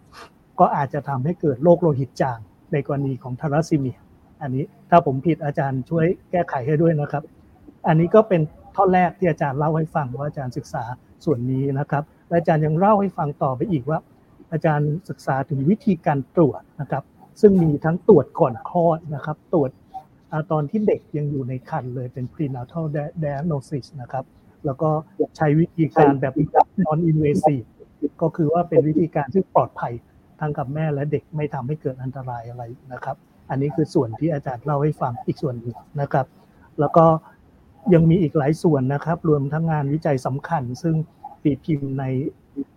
[0.60, 2.38] ก็อาจจะทำให้เกิดโรคโลหิตจาง
[2.72, 3.98] ในกรณีของทารัสซีเมีย
[4.42, 7.22] อันนี้ถ้าผมผิดอาจารย์ช่วยแก้ไขให้ด้วยนะครับ
[7.86, 8.40] อันนี้ก็เป็น
[8.76, 10.84] ท่อนแรกที่อาจารย์เล่าให้ฟังว่าอาจารย์ศึกษา
[11.24, 13.98] ส่วนนี้นะครับและอาจารย์ยังเล่าให้ฟังต่อไปอีกว่า
[14.52, 17.04] อาจารย์ศึกษาถึงวิธีการตรวจนะครับ
[17.40, 19.70] ซึ่งมีทั้งตรวจก่อนคลอดนะครับ ตรวจ
[20.50, 22.84] ตอนที่เด็กยังอยู่ในครรภ์เลยเป็น prenatal
[23.22, 24.24] diagnosis นะครับ
[24.64, 24.90] แล้วก็
[25.36, 26.34] ใช้วิธีการแบบ
[26.84, 27.66] non invasive
[28.22, 29.92] ก็คือว่าเป็นวิธีการที่ปลอดภัย
[30.42, 33.16] ทั้งกับแม่และเด็กไม่ทำให้เกิดอันตรายอะไรนะครับ
[33.50, 36.26] อันนี้คือส่วนที่อาจารย์เล่าให้ฟังอีกส่วนหนึ่งนะครับ
[36.80, 37.04] แล้วก็
[37.94, 40.94] ยังมีอีกหลายส่วนนะครับ รวมทั้งงานวิจัยสำคัญ ซึ่ง
[41.42, 42.04] ตีพิมพ์ใน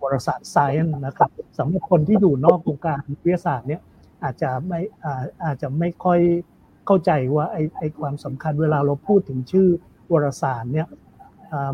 [0.01, 3.82] วารสาร Science นะครับสำหรับคนที่อยู่นอกวงการวิทยาศาสตร์เนี่ย
[4.23, 6.19] อาจจะไม่อาอาจจะไม่ค่อย
[6.86, 9.67] เข้าใจว่าไอ้ไอความสำคัญเวลาเราพูดถึงชื่อ
[10.12, 10.88] วารสารเนี่ย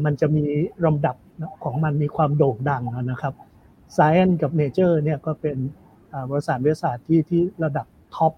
[0.05, 0.45] มันจะมี
[0.85, 1.15] ลำดับ
[1.63, 3.33] ของมันมีความโด่งดังนะครับ
[3.97, 5.57] Science กับ Nature เนี่ยก็เป็น
[6.29, 8.33] วารสารวิทยาศาสตร์ที่ที่ระดับ top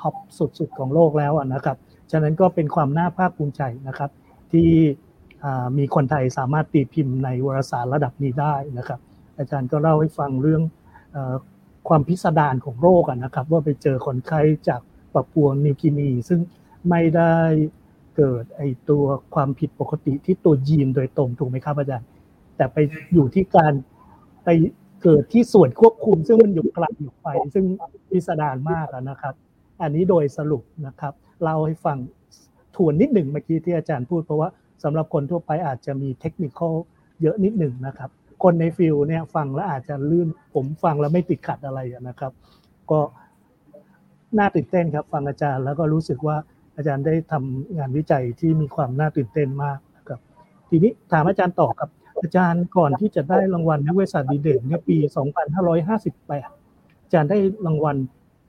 [0.00, 0.14] top
[0.58, 1.76] สุดๆของโลกแล้วอะนะครับ
[2.10, 4.10] ฉะนั้นก็เป็นความน่าภาคภูมิใจนะครับ
[4.52, 4.68] ที่
[5.44, 9.00] อ่ามีคนไทยสามารถตีพิมพ์ในวารสารระดับนี้ได้นะครับ
[9.38, 11.16] อาจารย์ก็เล่าให้ฟังเรื่อง
[11.88, 14.80] ความพิสดารของโรคอะนะครับ ว่าไปเจอคนไข้จาก
[15.14, 16.40] ปาปัวนิวกินี ซึ่ง
[16.88, 17.34] ไม่ได้
[18.16, 22.06] เกิดไอตัวความผิดปกติที่ตัวยีนโดยตรงถูกไหมครับอาจารย์
[22.56, 22.76] แต่ไป
[23.12, 23.72] อยู่ที่การ
[24.44, 24.48] ไป
[25.02, 27.64] เกิดที่ส่วนควบคุม ซึ่งมันอยู่กลอยู่ไปซึ่ง
[28.10, 29.34] พิสดารมากนะครับ
[29.82, 31.98] อันนี้โดยสรุปนะครับเล่าให้ฟัง
[32.76, 34.48] ทวนนิดหนึ่งเมื่อกี้ที่อาจารย์พูดเพราะว่า
[34.84, 36.60] สำหรับคนทั่วไปอาจจะมีเทคนิค
[37.22, 38.10] เยอะนิดหนึ่งนะครับ
[38.42, 42.32] คนในฟิลเนี่ยฟังแล้วอาจจะลื่นผมฟังแล้วไม่ติดขัดอะไรนะครับ
[42.90, 43.00] ก็
[44.38, 46.36] น่าตื่นเต้นครับ ฟังอาจารย์แล้วก็รู้สึกว่า
[46.76, 50.20] อาจารย์ได้ทำงานวิจัยที่มีความน่าตื่นเต้นมากนะครับ
[50.68, 51.90] ทีนี้ถามอาจารย์ต่อครับ
[52.22, 54.96] อาจารย์ก่อนที่จะได้รางวัลนักวิทยาศาสตร์ดีเด่นเนี่ยปี
[55.56, 57.96] 2558 อาจารย์ได้รางวัล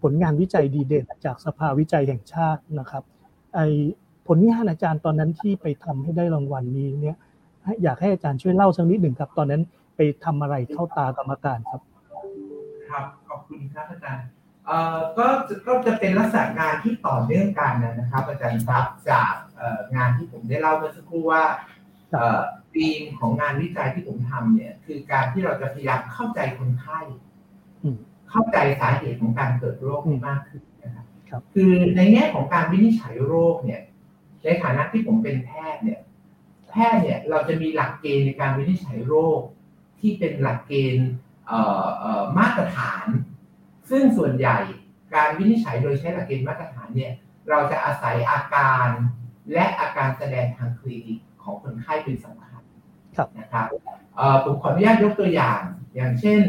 [0.02, 3.04] ผลงานวิจัยดีเด่นจากสภาวิจัยแห่งชาตินะครับ
[3.56, 3.60] ไอ
[4.28, 7.18] ผลงานอาจารย์ตอนนั้นที่ไปทำให้ได้รางวัลนี้เนี่ย
[7.84, 9.62] อยากให้อาจารย์ช่วยเล่าสักนิดหนึ่งครับ ตอนนั้น
[9.96, 11.82] ไปทำอะไรเข้าตากรรมการครับ
[12.90, 14.26] ครับ ขอบคุณครับอาจารย์
[14.66, 21.44] เอ่อก็จะก็จะเป็นลักษณะงานที่ต่อเนื่องกันนะครับ อาจารย์ครับจากเอ่องานที่ผมได้เล่าเมื่อสักครู่ว่า
[22.12, 22.40] เอ่อ
[22.76, 27.00] ธีมของงานวิจัยที่ผมทำเนี่ย คือการที่เราจะพยายามเข้าใจคนไข้
[27.84, 27.98] อืม
[28.30, 33.82] เข้าใจสาเหตุของการเกิดโรคให้มากขึ้นนะครับครับคือในแง่ของการวินิจฉัยโรคเนี่ย
[34.44, 36.00] ในฐานะที่ผมเป็นแพทย์เนี่ย
[36.70, 39.40] แพทย์เนี่ยเราจะมีหลักเกณฑ์ในการวินิจฉัยโรค
[40.00, 41.10] ที่เป็นหลักเกณฑ์
[41.48, 43.06] เอ่อเอ่อมาตรฐาน
[43.90, 44.58] ซึ่งส่วนใหญ่
[45.16, 47.14] การวินิจฉัยโดยใช้หลักเกณฑ์มาตรฐานเนี่ย
[47.50, 48.88] เราจะอาศัยอาการ
[49.54, 52.49] และอาการแสดงทางคลินิกของคนไข้เป็นสำคัญครับ
[53.40, 53.68] นะครับ
[54.44, 55.62] ผมขออนุญาตยกตัวอย่าง
[55.96, 56.42] อย่างเช่น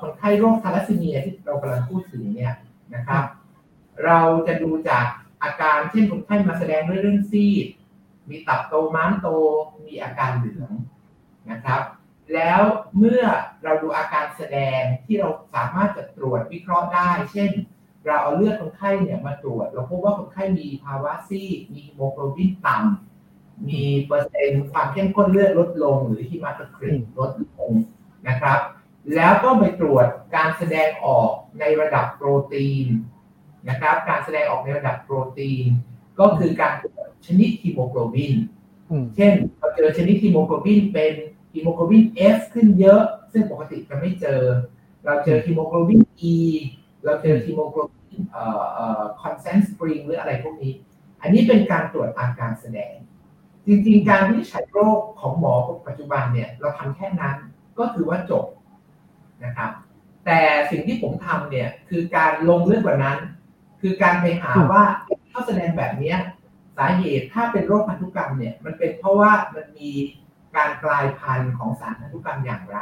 [0.00, 2.54] คนไข้โรคทาลัสซีเมียที่เรากำลังพูดถึงเนี่ย
[2.94, 3.24] นะครับ
[4.04, 5.06] เราจะดูจาก
[5.42, 7.66] อาการเช่นคนไข้มาแสดงด้วยเรื่องซีด
[8.28, 9.28] มีตับโตม้ามโต
[9.86, 10.72] มีอาการเหลือง
[11.50, 11.82] นะครับ
[12.34, 12.60] แล้ว
[12.98, 13.22] เมื่อ
[13.64, 17.50] เราดูอาการแสดงที่เราสามารถจะตรวจวิเคราะห์ได้ เช่น
[18.06, 23.11] เราเอาเลือดคนไข้เนี่ยมาตรวจ เราพบว่าคนไข้มีภาวะซีด มีฮีโมโกลบินต่ำ
[23.68, 27.70] มีเปอร์เซ็นต์ความเข้มข้นเลือดลดลง หรือ hematocrit ลดลง
[28.28, 28.58] นะครับ
[29.14, 32.86] แล้วก็ไปตรวจการแสดงออกในระดับโปรตีน
[33.68, 35.66] นะครับ การแสดงออกในระดับโปรตีน
[36.20, 38.32] ก็คือการตรวจชนิดฮีโมโกลบิน
[38.90, 41.12] อืมเช่นเราเจอชนิดฮีโมโกลบินเป็น
[41.54, 42.02] ฮีโมโกลบิน
[42.36, 44.40] F ขึ้นเยอะ ซึ่งปกติจะไม่เจอ
[45.04, 46.00] เราเจอฮีโมโกลบิน
[46.32, 46.36] E
[47.04, 50.72] เราเจอฮีโมโกลบินเอ่อเอ่อ Constant Spring หรืออะไรพวกนี้
[51.22, 52.94] อันนี้เป็นการตรวจอาการแสดง
[53.66, 55.54] จริงๆ การวินิจฉัยโรคของหมอ
[55.86, 57.36] ปัจจุบันเนี่ย เราทำแค่นั้น
[57.78, 58.44] ก็คือว่าจบ
[59.44, 59.70] นะครับ
[60.26, 63.18] แต่สิ่งที่ผมทำเนี่ยคือการลงลึกกว่านั้น
[63.80, 64.82] คือการไปหาว่า
[65.30, 66.18] เขาแสดงแบบเนี้ย
[66.76, 69.90] สาเหตุถ้าเป็นโรคพันธุกรรมเนี่ย มันเป็นเพราะว่ามันมี
[70.56, 72.78] การกลายพันธุ์ของสารพันธุกรรมอย่างไร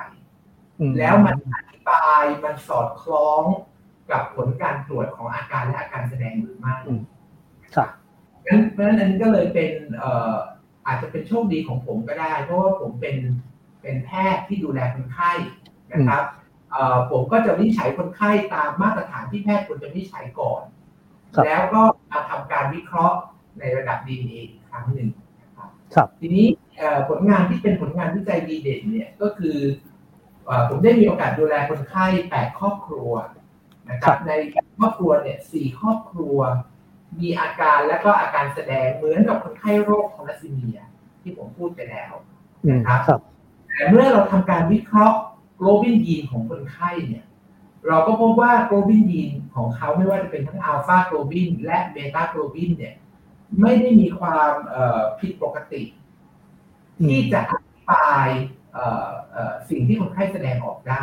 [0.80, 3.42] อืมแล้วมันอธิบายมันสอดคล้อง
[4.10, 6.76] กับผลการตรวจของอาการและอาการแสดงหรือไม่
[7.74, 7.88] ครับ
[8.46, 13.16] งั้นเพราะฉะนั้นอันนี้ก็เลยเป็นเอ่ออาจจะเป็นโชคดีของผมก็ได้ เพราะว่าผมเป็น
[13.82, 15.32] เป็นแพทย์ที่ดูแลคนไข้
[15.92, 16.24] นะครับ
[16.70, 20.62] เอ่อผมก็จะวินิจฉัยคนไข้ตามมาตรฐานที่แพทย์ควรจะวินิจฉัยก่อน
[21.34, 23.18] ครับแล้วก็มาทำการวิเคราะห์
[23.58, 25.08] ในระดับ DNA อีกครั้งหนึ่ง
[25.42, 26.46] นะครับครับ ทีนี้
[26.78, 29.56] เอ่อผลงานที่เป็นผลงานวิจัยดีเด่นเนี่ยก็คือ
[30.46, 33.10] เอ่อผมได้มีโอกาสดูแลคนไข้แปดครอบครัว
[33.90, 34.32] นะครับใน
[34.78, 36.38] ครอบครัวเนี่ยสี่ครอบครัว
[37.18, 40.80] มีอาการและก็อาการแสดงเหมือนกับคนไข้โรคทาลัสซีเมีย
[41.22, 42.12] ที่ผมพูดไปแล้ว
[42.64, 43.20] อืมครับ
[43.76, 45.18] แต่เมื่อเราทำการวิเคราะห์
[45.56, 47.24] โกลบินยีนของคนไข้เนี่ย
[47.88, 52.94] เราก็พบว่า globin gene ของเขาไม่ว่าจะเป็นทั้ง alpha globin และ beta globin เนี่ย
[53.60, 55.82] ไม่ได้มีความเอ่อผิดปกติ
[57.00, 58.28] อืมที่จะอธิบาย
[58.72, 61.02] เอ่อเอ่อสิ่งที่คนไข้แสดงออกได้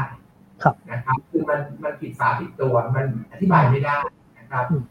[0.63, 3.97] ครับนะครับ คือมันมันผิดฝาผิดตัวมันอธิบายไม่ได้
[4.39, 4.83] นะครับอืม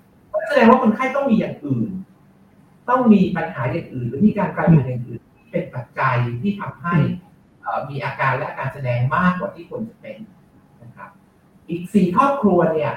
[0.46, 1.90] แสดงว่าคนไข้ต้องมีอย่างอื่น
[2.88, 6.94] ต้องมีปัญหาอย่างอื่น หรือมีการกลายพันธุ์อย่างอื่นที่เป็นปัจจัยที่ทำให้
[7.62, 10.16] เอ่อมีอาการและอาการแสดงมากกว่าที่ควรจะเป็น
[10.82, 11.10] นะครับ
[11.68, 12.92] อีกสี่ครอบครัวเนี่ย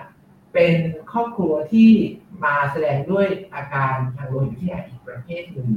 [0.53, 0.75] เป็น
[1.12, 1.89] ครอบครัวที่
[2.45, 5.69] มาแสดงด้วยอาการทางโลหิตที่อีกประเภทหนึ่ง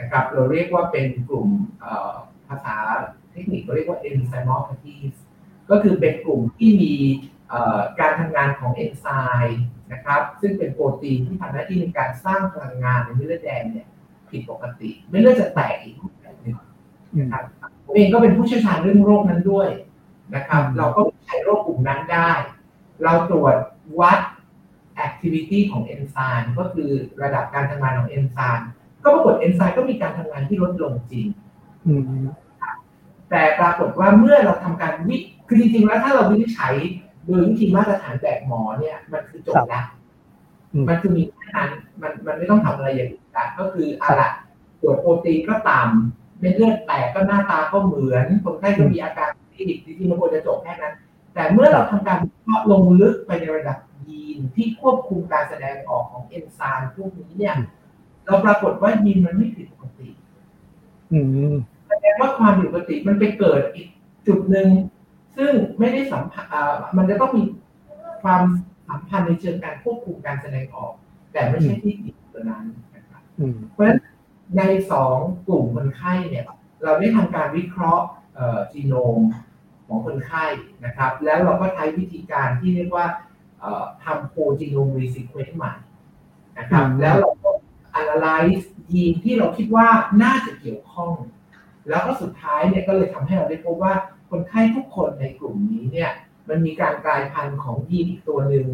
[0.00, 1.48] นะครับ เราเรียกว่าเป็นกลุ่ม
[1.80, 2.12] เอ่อ
[2.48, 2.76] ภาษา
[3.32, 5.16] เทคนิคเราเรียกว่า enzymopathies
[5.70, 7.31] ก็คือเป็นกลุ่มที่มีเอ่อ
[8.00, 9.06] การทำงานของเอนไซ
[9.44, 9.62] ม์
[9.92, 13.86] นะครับซึ่งเป็นโปรตีนที่ทำหน้าที่ในการสร้างพลังงานในเม็ดเลือดแดงเนี่ย
[14.30, 16.56] ผิดปกติเม็ดเลือดจะแตกอีกรูปแบบหนึ่ง
[17.14, 17.42] อืมนะครับ
[17.84, 19.68] ผมเองก็เป็นผู้เชี่ยวชาญเรื่องโรคนั้นด้วย
[20.34, 22.30] นะครับอืมเราก็ใช้โรคกลุ่มนั้นได้
[23.02, 23.56] เราตรวจ
[24.00, 24.20] วัด
[25.06, 26.90] activity ของเอนไซม์ก็คือ
[27.22, 28.68] ระดับการทำงานของเอนไซม์
[29.02, 31.26] ก็ปรากฏเอนไซม์ก็มีการทำงานที่ลดลงจริง
[31.86, 32.02] อืม
[33.30, 35.16] แต่ปรากฏว่าเมื่อเราทำการวิ
[35.48, 36.74] คือจริงๆแล้วถ้าเราวินิจฉัย
[37.26, 39.84] โดยวิธีมาตรฐานแบบหมอเนี่ย มันคือจบแล้ว
[40.72, 41.70] อืมมันคือมีแค่นั้น
[42.02, 44.30] มันมันไม่ต้องทำอะไรอย่างอื่นละก็คืออะละ
[44.80, 50.94] ตรวจโปรตีนก็ต่ำเม็ดเลือดแตกก็หน้าตาก็เหมือนคนไข้ก็มีอาการที่จริงๆมันควรจะจบแค่นั้น
[51.34, 57.54] แต่เมื่อเราทำการวิเคราะห์ลงลึกไปในระดับยีนที่ควบคุมการแสดงออกของเอนไซม์พวกนี้เนี่ย
[58.26, 60.08] เราปรากฏว่ายีนมันไม่ผิดปกติ
[61.12, 61.20] อื
[61.52, 61.54] ม
[61.88, 63.88] แสดงว่าความผิดปกติมันไปเกิดอีก
[64.26, 64.68] จุดหนึ่ง
[65.36, 67.44] ซึ่งไม่ได้สัมพันธ์อ่ามันจะต้องมี
[68.22, 68.42] ความ
[68.88, 70.92] สัมพันธ์ในเชิงการควบคุมการแสดงออก
[71.32, 72.64] แต่ไม่ใช่ที่ติดตัวนั้น
[72.96, 74.00] นะครับอืมเพราะฉะนั้น
[74.58, 75.16] ในสอง
[75.46, 76.44] กลุ่มคนไข้เนี่ย
[76.84, 79.18] เราได้ทำการวิเคราะห์เอ่อจีโนม
[79.86, 80.44] ของคนไข้
[80.84, 83.06] นะครับ แล้วเราก็ใช้วิธีการที่เรียกว่า
[83.60, 85.74] เอ่อทำ whole genome resequence ใหม่
[86.58, 87.50] นะครับอืมแล้วเราก็
[88.00, 89.88] analyze ยีนที่เราคิดว่า
[90.22, 91.12] น่าจะเกี่ยวข้อง
[91.88, 93.94] แล้วก็สุดท้ายเนี่ยก็เลยทำให้เราได้พบว่า
[94.32, 96.10] คนไข้ทุกคนในกลุ่มนี้เนี่ย
[96.48, 98.66] มันมีการกลายพันธุ์ของยีนอีกตัวหนึ่ง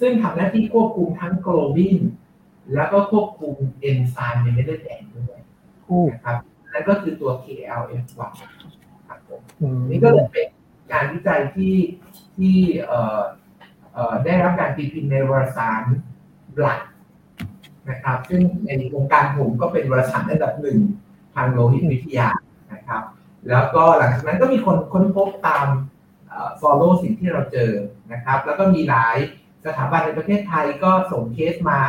[0.00, 1.98] ซึ่งทำหน้าที่ควบคุมทั้งโกลบิน
[2.74, 5.40] แล้วก็ควบคุมเอนไซม์ในเม็ดเลือดแดงด้วย
[5.84, 6.36] โอ้นะครับ
[6.72, 8.32] นั่นก็คือตัว KLF1
[9.08, 10.48] ครับผมอืมนี่ก็เลยเป็น
[10.92, 11.74] การวิจัยที่
[12.36, 13.20] ที่เอ่อ
[13.92, 15.82] เอ่อได้รับการตีพิมพ์ในวารสาร
[16.56, 16.80] blood
[17.90, 20.78] นะครับ ซึ่งในวงการผมก็เป็นบริษัทอันดับหนึ่ง
[21.34, 22.41] ทางโลหิตวิทยานะครับ
[23.48, 25.66] แล้วก็หลังจากนั้นก็มีคนค้นพบตาม
[26.60, 27.72] follow สิ่งที่เราเจอ
[28.12, 29.16] นะครับ แล้วก็มีหลาย
[29.66, 31.80] สถาบันในประเทศไทยก็ส่งเคสมา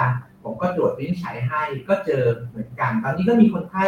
[0.44, 3.86] ผมก็ตรวจวินิจฉัยให้ก็เจอเหมือนกัน ตอนนี้ก็มีคนไข้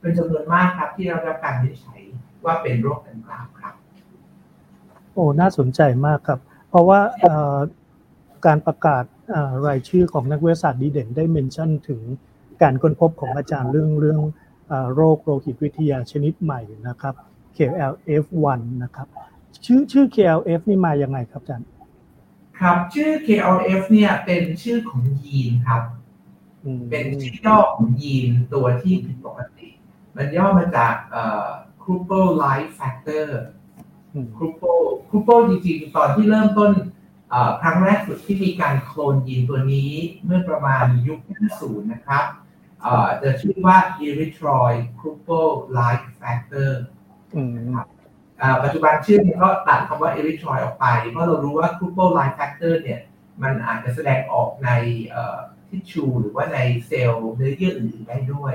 [0.00, 2.00] เป็นจำนวนมากครับ ที่เรารับการวินิจฉัย
[2.44, 3.74] ว่าเป็นโรคดังกล่าวครับ
[5.12, 7.00] โอ้น่าสนใจมากครับ เพราะว่า
[8.46, 9.04] การประกาศ
[9.66, 12.00] รายชื่อของนักวิทยาศาสตร์ดีเด่นได้เมนชั่นถึง
[12.62, 14.20] การค้นพบของอาจารย์เรื่องเรื่อง
[14.94, 17.14] โรคโลหิตวิทยาชนิดใหม่นะครับ
[17.56, 19.08] KLF1 นะครับ
[19.64, 21.68] ชื่อชื่อ KLF นี่มาอย่างไงครับอาจารย์
[22.60, 25.82] ครับ ชื่อ KLF เนี่ยเป็นชื่อของยีนครับ
[26.90, 29.68] เป็นชื่อย่อของยีนตัวที่ผิดปกติ
[30.16, 31.46] มันย่อมาจากเอ่อ
[31.82, 33.26] Cruppel Life Factor
[34.36, 34.62] ครูโป
[35.08, 36.70] ครูโปจริงๆ ตอนที่เริ่มต้น
[37.62, 39.90] ครั้งแรกสุดที่มีการโคลนยีนตัวนี้
[40.24, 41.18] เมื่อประมาณยุค
[41.56, 42.24] 50 นะครับ
[43.22, 46.70] จะชื่อว่า erythroid c r u p p l like factor
[47.56, 47.86] นะครับ
[48.64, 53.00] ปัจจุบันชื่อก็ตัดคำว่า erythroid ออกไป เพราะเรารู้ว่า c r u p p l like factor เนี่ย
[53.42, 54.70] มันอาจจะแสดงออกใน
[55.68, 58.54] ทิชชูหรือว่าในเซลล์เนื้อเยื่ออื่นๆได้ด้วย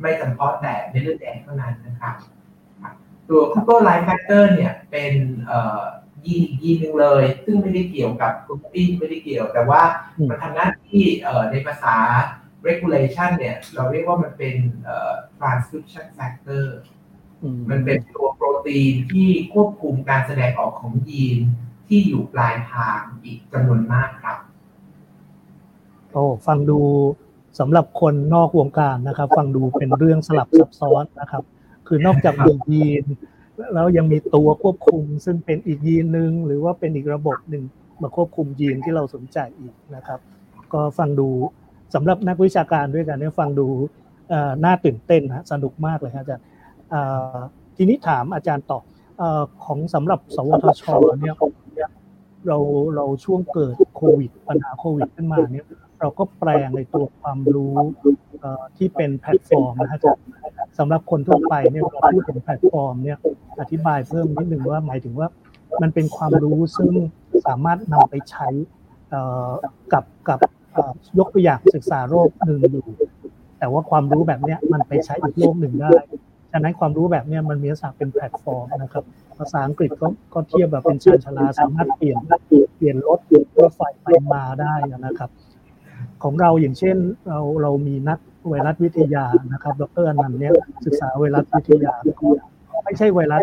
[0.00, 2.14] ไม่จำเพาะแต่ในเลือดแดงเท่านั้นนะครับ
[3.28, 5.14] ตัว c r u p p l like factor เนี่ยเป็น
[6.26, 9.82] ยีนยีนหนึ่งเลย ซึ่งไม่ได้เกี่ยวกับกรุ๊ปปิ้งไม่ได้เกี่ยว แต่ว่า
[10.28, 11.04] มันทำหน้าที่
[11.50, 11.96] ในภาษา
[12.68, 14.54] regulation เนี่ยเราเรียกว่ามันเป็น
[15.38, 16.64] transcription factor
[17.70, 21.38] มันเป็นตัวโปรตีนที่ควบคุมการแสดงออกของยีน
[21.88, 24.38] ที่อยู่ปลายทางอีกจำนวนมากครับ
[26.12, 26.80] โอ้ฟังดู
[27.58, 31.42] สำหรับคนนอกวงการนะครับ ฟังดูเป็นเรื่องสลับซับซ้อนนะครับ
[31.86, 33.04] คือนอกจากมียีน
[33.74, 37.64] แล้วยังมีตัวควบคุม ซึ่งเป็นอีกยีนหนึ่งหรือว่าเป็นอีกระบบหนึ่ง
[38.02, 40.20] มาควบคุมยีนที่เราสนใจอีกนะครับ
[40.72, 41.28] ก็ฟังดู
[41.94, 43.66] สำหรับนักวิชาการด้วยกันเนี่ยฟังดู
[44.64, 46.44] น่าตื่นเต้นนะสนุกมากเลยครับอาจารย์
[47.76, 48.78] ทีนี้ถามอาจารย์ต่อ
[49.64, 50.82] ของสำหรับสวทช
[51.20, 51.36] เนี่ย
[52.48, 52.58] เรา
[52.96, 55.66] เราช่วงเกิดโควิดปัญหาโควิดขึ้นมาเนี่ย
[56.00, 57.76] เราก็แปลงในตัวความรู้
[58.76, 60.00] ที่เป็นแพลตฟอร์มนะฮะ
[60.78, 63.18] สำหรับคนทั่วไปเนี่ยเราพูดถึงแพลตฟอร์มเนี่ย
[63.60, 65.28] อธิบายเพิ่มนิดหนึ่งว่าหมายถึงว่า
[65.82, 66.92] มันเป็นความรู้ซึ่ง
[67.46, 68.48] สามารถนำไปใช้
[69.92, 70.38] กับกับ
[71.18, 72.84] ยกตัวอย่างศึกษาโรคหนึ่งอยู่
[73.58, 75.90] แต่ว่าความรู้แบบเนี้ยมันไปใช้อีกโรคหนึ่งได้
[76.52, 79.04] ฉะนั้นความรู้แบบเนี้ยมันมีลักษณะเป็นแพลตฟอร์มนะครับ
[79.38, 82.18] ภาษาอังกฤษก็ก็เทียบแบบเป็นชานชลาสามารถเปลี่ยน
[82.76, 84.74] เปลี่ยนรถเปลี่ยนรถไฟไปมาได้
[85.06, 85.30] นะครับ
[86.22, 86.96] ของเราอย่างเช่น
[87.28, 90.52] เราเรามีนักไวรัสวิทยานะครับ ดรอนันต์เนี่ย
[90.84, 91.94] ศึกษาไวรัสวิทยา
[92.84, 93.42] ไม่ใช่ไวรัส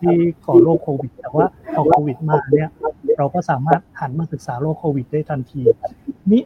[0.00, 0.16] ที่
[0.46, 2.70] ก่อโรคโควิด แต่ว่าพอโควิดมาเนี่ย
[3.18, 5.62] เราก็สามารถหันมาศึกษาโรคโควิด ได้ทันที
[6.32, 6.42] นี้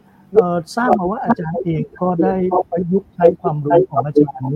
[0.75, 2.35] ทราบมาว่าอาจารย์เองก็ได้
[2.71, 4.55] ประยุกต์ใช้ความรู้ของอาจารย์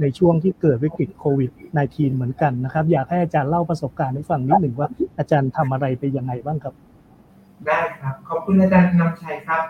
[0.00, 1.50] ในช่วงที่เกิดวิกฤตโควิด
[1.82, 4.88] -19 เหมือนกันนะครับ อยากให้อาจารย์เล่าประสบการณ์ให้ฟังนิดหนึ่งว่า
[5.18, 6.74] อาจารย์ทำอะไรไปยังไงบ้างครับ
[7.66, 9.62] ได้ครับขอบคุณอาจารย์นำชัยครับ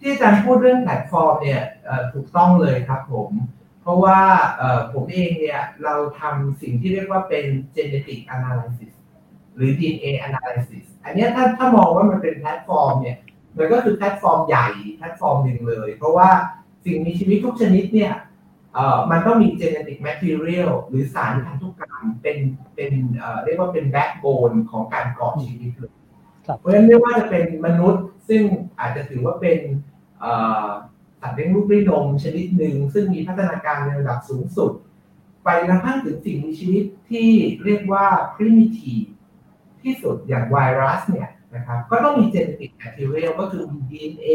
[0.00, 1.62] ที่อาจารย์พูดเรื่องแพลตฟอร์มเนี่ย
[2.12, 3.30] ถูกต้องเลยครับผม
[3.88, 4.18] เพราะว่า
[4.92, 7.44] ผมเองเนี่ยเราทำสิ่งที่เรียกว่าเป็น
[7.76, 8.92] genetic analysis
[9.56, 13.16] หรือ DNA analysis อันนี้ถ้าถ้ามองว่ามันเป็นแพลตฟอร์มเนี่ย
[13.58, 16.28] มันก็คือแพลตฟอร์มใหญ่แพลตฟอร์มหนึ่งเลย เพราะว่า
[16.84, 18.12] สิ่งมีชีวิตทุกชนิดเนี่ย
[18.74, 22.38] เอ่อมันต้องมี genetic material หรือสารพันธุกรรมเป็น
[22.74, 25.92] เป็นเอ่อเรียกว่าเป็น backbone ของการก่อชีวิตเลย
[26.58, 28.42] เพราะฉะนั้นไม่ว่าจะเป็นมนุษย์ซึ่ง
[28.80, 29.58] อาจจะถือว่าเป็น
[31.20, 34.72] สัตว์เลี้ยงลูกด้วยนมชนิดหนึ่ง ซึ่งมีพัฒนาการในระดับสูงสุด
[35.44, 37.30] ไปกระทั่งถึงสิ่งมีชีวิตที่
[37.64, 39.08] เรียกว่า primitive
[39.82, 44.28] ที่สุดอย่างไวรัสเนี่ยนะครับก็ต้องมี genetic material ก็คือมี DNA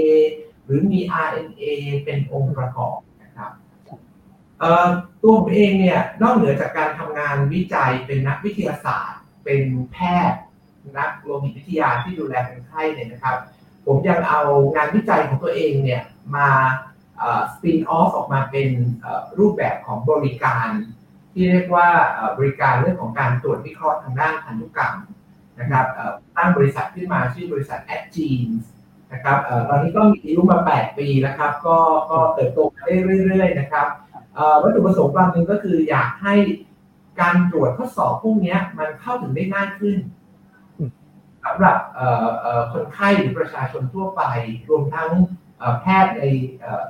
[0.65, 1.63] หรือมี RNA
[2.03, 3.51] เป็นองค์ประกอบนะครับ
[5.23, 9.97] ตัวผมเองเนี่ยนอกเหนือจากการทำงานวิจัยเป็นนักวิทยาศาสตร์ เป็นแพ
[10.31, 10.41] ทย์
[10.97, 13.37] นักโลหิตวิทยาที่ดูแลคนไข้เนี่ยนะครับ
[13.85, 14.41] ผมยังเอา
[14.75, 16.01] งานวิจัยของตัวเองเนี่ย
[16.35, 16.49] มา
[17.53, 18.69] สปินออฟออกมาเป็น
[19.39, 20.69] รูปแบบของบริการ
[21.33, 21.87] ที่เรียกว่า
[22.37, 24.95] บริการเรื่องของการตรวจวิเคราะห์ทางด้านพันธุกรรม
[25.59, 25.85] นะครับ
[26.37, 28.63] ตั้งบริษัทขึ้นมาชื่อบริษัท a d g e n e s
[29.13, 29.37] นะครับ
[29.69, 31.77] ตอนนี้ก็มีอายุมา 8 ปีแล้วครับ ก็
[32.09, 32.95] ก็เติบโตได้
[33.27, 33.87] เรื่อยๆนะครับ
[34.61, 36.35] วัตถุประสงค์กลางหนึ่งก็คืออยากให้
[37.21, 39.97] การตรวจทดสอบพวกนี้มันเข้าถึงได้ง่ายขึ้น
[41.45, 41.77] สำหรับ
[42.73, 44.21] คนไข้หรือประชาชนทั่วไป
[44.69, 45.09] รวมทั้ง
[45.81, 46.23] แพทย์ใน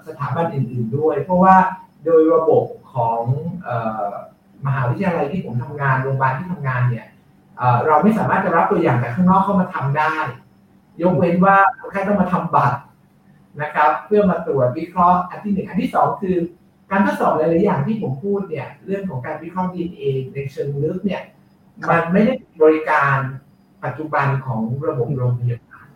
[0.07, 1.55] สถาบันอื่น ๆ ด้วย เพราะว่า
[2.05, 2.63] โดยระบบ
[2.93, 3.21] ของ
[4.65, 7.07] มหาวิทยาลัยที่ผมทำงานโรงพยาบาลที่ทำงานเนี่ย
[7.85, 10.15] เราไม่สามารถจะรับตัวอย่างจากข้างนอกเข้ามาทำได้
[11.01, 12.79] ยกเว้นว่าคนไข้ต้องมาทำบัตร
[13.61, 16.37] นะครับ เพื่อมาตรวจวิเคราะห์อันที่หนึ่งอันที่สองคือ
[16.91, 21.21] การทดสอบหลายๆอย่างที่ผมพูดเนี่ยเรื่องของการวิเคราะห์ DNA ในเชิงลึกเนี่ย
[21.89, 23.17] มันไม่ได้บริการ
[23.85, 25.87] ปัจจุบันของระบบโรงพยาบาล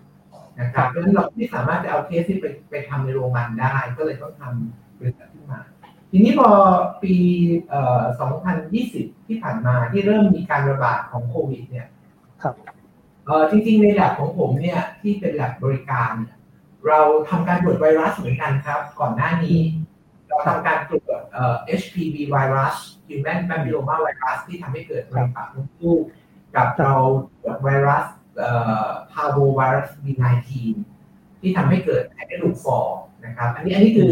[0.59, 5.59] นะครับเพราะฉะนั้นเราไม่สามารถจะเอาเคสที่ไปไปทำในโรงพยาบาลได้ ก็เลยต้องทำบริษัทขึ้นมา
[6.11, 6.49] ทีนี้พอ
[7.01, 7.15] ปี
[7.69, 8.03] เอ่อ
[8.65, 11.87] 2020 ที่ผ่านมาที่เริ่มมีการระบาดของโควิด เนี่ย
[12.43, 12.55] ครับ
[13.25, 16.37] เออจริงๆในแลบของผมเนี่ยที่เป็นแลบบริการเนี่ย
[16.87, 19.59] เราทำการตรวจไวรัสเหมือนกันครับ ก่อนหน้านี้
[20.27, 22.75] เราทำการตรวจเอ่อ HPV ไวรัส
[23.07, 26.03] Human Papilloma Virus ที่ทำให้เกิดมะเร็งปากมดลูก
[26.55, 26.93] กับเรา
[27.43, 28.05] ตรวจไวรัส
[28.37, 28.51] เอ่
[28.83, 30.51] อ Parvovirus B19
[31.39, 32.79] ที่ทำให้เกิดไข้กระดูกฟอ
[33.25, 34.11] นะครับ อันนี้อันนี้คือ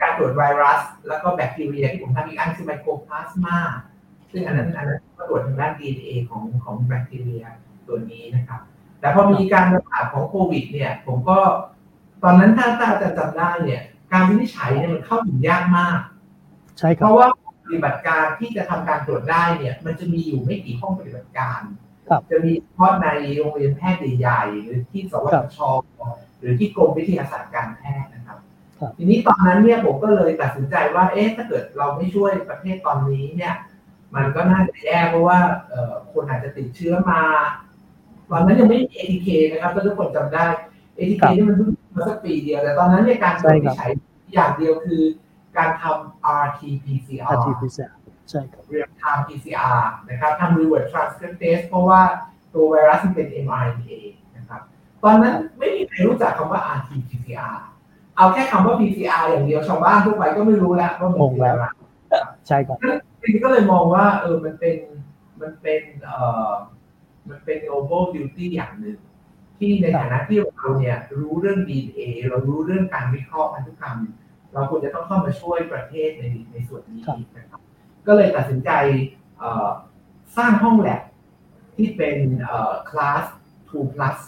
[0.00, 3.58] การตรวจไวรัส แล้วก็แบคทีเรียที่ผมทำอีกอันคือไมโครพลาสมา
[4.30, 7.44] ซึ่งอันนั้นอันนั้นก็ตรวจทางด้าน DNA ของของแบคทีเรีย
[7.86, 8.60] ตัวนี้นะครับ
[9.00, 11.38] แต่พอมีการระบาดของโควิด เนี่ย ผมก็
[12.22, 15.98] ตอนนั้นถ้าถ้าอาจารย์จำได้เนี่ย การวินิจฉัยเนี่ยมันเข้าถึงยากมาก
[16.78, 17.26] ใช่คเพรับราะว่า
[17.70, 21.60] ปฏิบัติการที่จะทำการตรวจได้เนี่ย มันจะมีอยู่ไม่กี่ห้องปฏิบัติการ
[22.08, 25.58] ครับจะมีเฉพาะในโรงเรียนแพทย์ใหญ่ๆหรือที่สวทช
[26.40, 28.38] หรือที่กรมวิทยาศาสตร์การแพทย์นะครับ
[28.78, 33.54] ครับ ทีนี้ตอนนั้นเนี่ยผมก็เลยตัดสินใจว่า เอ๊ะถ้าเกิดเราไม่ช่วยประเทศตอนนี้เนี่ย
[34.14, 37.20] มันก็น่าจะแย่เพราะว่าเอ่อคนอาจจะติดเชื้อมา
[38.30, 40.46] ตอนนั้นยังไม่มี ATK นะครับถ้าทุกคนจำได้
[40.96, 43.90] ATK นี่มันเพิ่งมาสักปีเดียวแต่ตอนนั้นเนี่ยการตรวจวินิจฉัย
[44.34, 45.02] อย่างเดียวคือ
[45.56, 47.92] การทำ RT-PCR RT-PCR
[48.30, 52.00] ใช่ครับ real time PCR นะครับทำ reverse transcriptase เพราะว่า
[52.54, 53.92] ตัวไวรัสมันเป็น mRNA
[54.36, 54.60] นะครับ
[55.02, 57.56] ตอนนั้นไม่มีใครรู้จักคำว่า RT-PCR
[58.16, 61.66] เอาแค่คำว่า PCR อย่างเดียวชาวบ้านทั่วไปก็ไม่รู้แล้วว่ามันคืออะไร
[62.48, 62.78] ใช่ครับ
[63.20, 64.76] ทีนี้ก็เลยมองว่าเออมันเป็น
[65.40, 66.18] มันเป็นเอ่
[66.50, 66.52] อ
[67.28, 68.98] มันเป็น global duty อย่างหนึ่ง
[69.58, 73.96] ที่ในฐานะที่เราเนี่ยรู้เรื่อง DNA เรารู้เรื่องการวิเคราะห์พันธุกรรม
[74.52, 77.60] เราควรจะต้องเข้ามาช่วยประเทศในในส่วนนี้ครับนะครับ
[78.06, 78.70] ก็เลยตัดสินใจ
[79.38, 79.68] เอ่อ
[80.36, 81.02] สร้างห้องแลบ
[81.76, 83.24] ที่เป็นเอ่อ class
[83.58, 84.18] 2 plus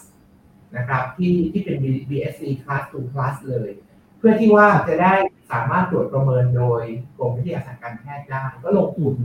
[0.77, 1.77] นะครับที่ที่เป็น
[2.09, 3.69] BSc class 2 plus เลย
[4.17, 5.13] เพื่อที่ว่าจะได้
[5.51, 6.83] สามารถตรวจประเมินโดย
[7.17, 9.15] กรมวิทยาศาสตร์การแพทย์ได้ก็ลงทุน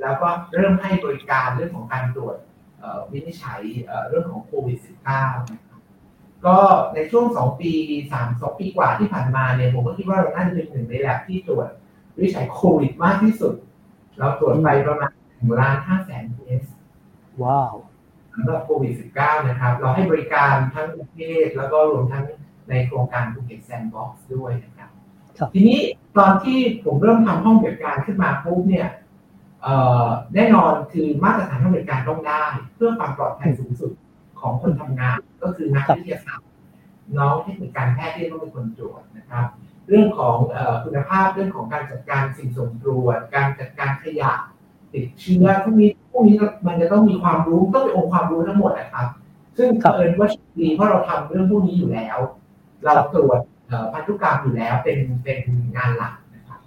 [0.00, 2.36] แล้วก็เริ่มให้บริการเรื่องของการตรวจ
[2.78, 4.78] เอ่อวินิจฉัยเอ่อเรื่องของโควิด
[5.14, 5.67] -19 นะครับ
[6.46, 6.56] ก็
[6.94, 7.70] ในช่วง 2 ปี
[8.12, 11.68] 3 2ปีกว่าที่ผ่านมาเนี่ยผมก็คิดว่าเราน่าจะเป็นหนึ่งในแลบที่ตรวจ
[12.16, 13.54] วินิจฉัยโควิดมากที่สุด
[14.18, 16.62] เราตรวจไปประมาณถึงล้านห้าแสนเคส
[17.42, 17.74] ว้าว
[18.34, 22.24] สำหรับโควิด -19 นะครับ เราให้บริการทั้งประเทศแล้วก็รวมทั้ง
[22.68, 24.88] ในโครงการภูเก็ตแซนด์บ็อกซ์ด้วยนะครับ
[25.38, 25.80] ครับทีนี้
[26.18, 28.88] ตอนที่ผมเริ่มทำห้องบริการขึ้นมาปุ๊บเนี่ย
[29.62, 29.74] เอ่
[30.04, 33.92] อแน่นอนคือมาตรฐานห้องบริการต้องได้ เพื่อความปลอดภัยสูงสุด
[34.40, 36.46] ของคนทำงาน ก็คือนักวิทยาศาสตร์
[37.18, 39.46] น้องเทคนิคการแพทย์ที่ต้องเป็นคนตรวจนะครับ
[39.88, 40.36] เรื่องของ
[40.84, 44.32] คุณภาพเรื่องของการจัดการสิ่งส่งตรวจ การจัดการขยะ
[44.92, 49.06] ติดเชื้อพวกนี้พวกนี้มันจะต้องมีความรู้ต้องเป็นองค์ความรู้ทั้งหมดนะครับ
[49.56, 50.28] ซึ่งเอิญว่า
[50.60, 52.18] ดีเพราะเราทำเรื่องพวกนี้อยู่แล้ว
[52.84, 53.38] เราตรวจ
[53.92, 55.38] พันธุกรรมอยู่แล้วเป็นเป็น
[55.76, 56.60] งานหลักนะครับ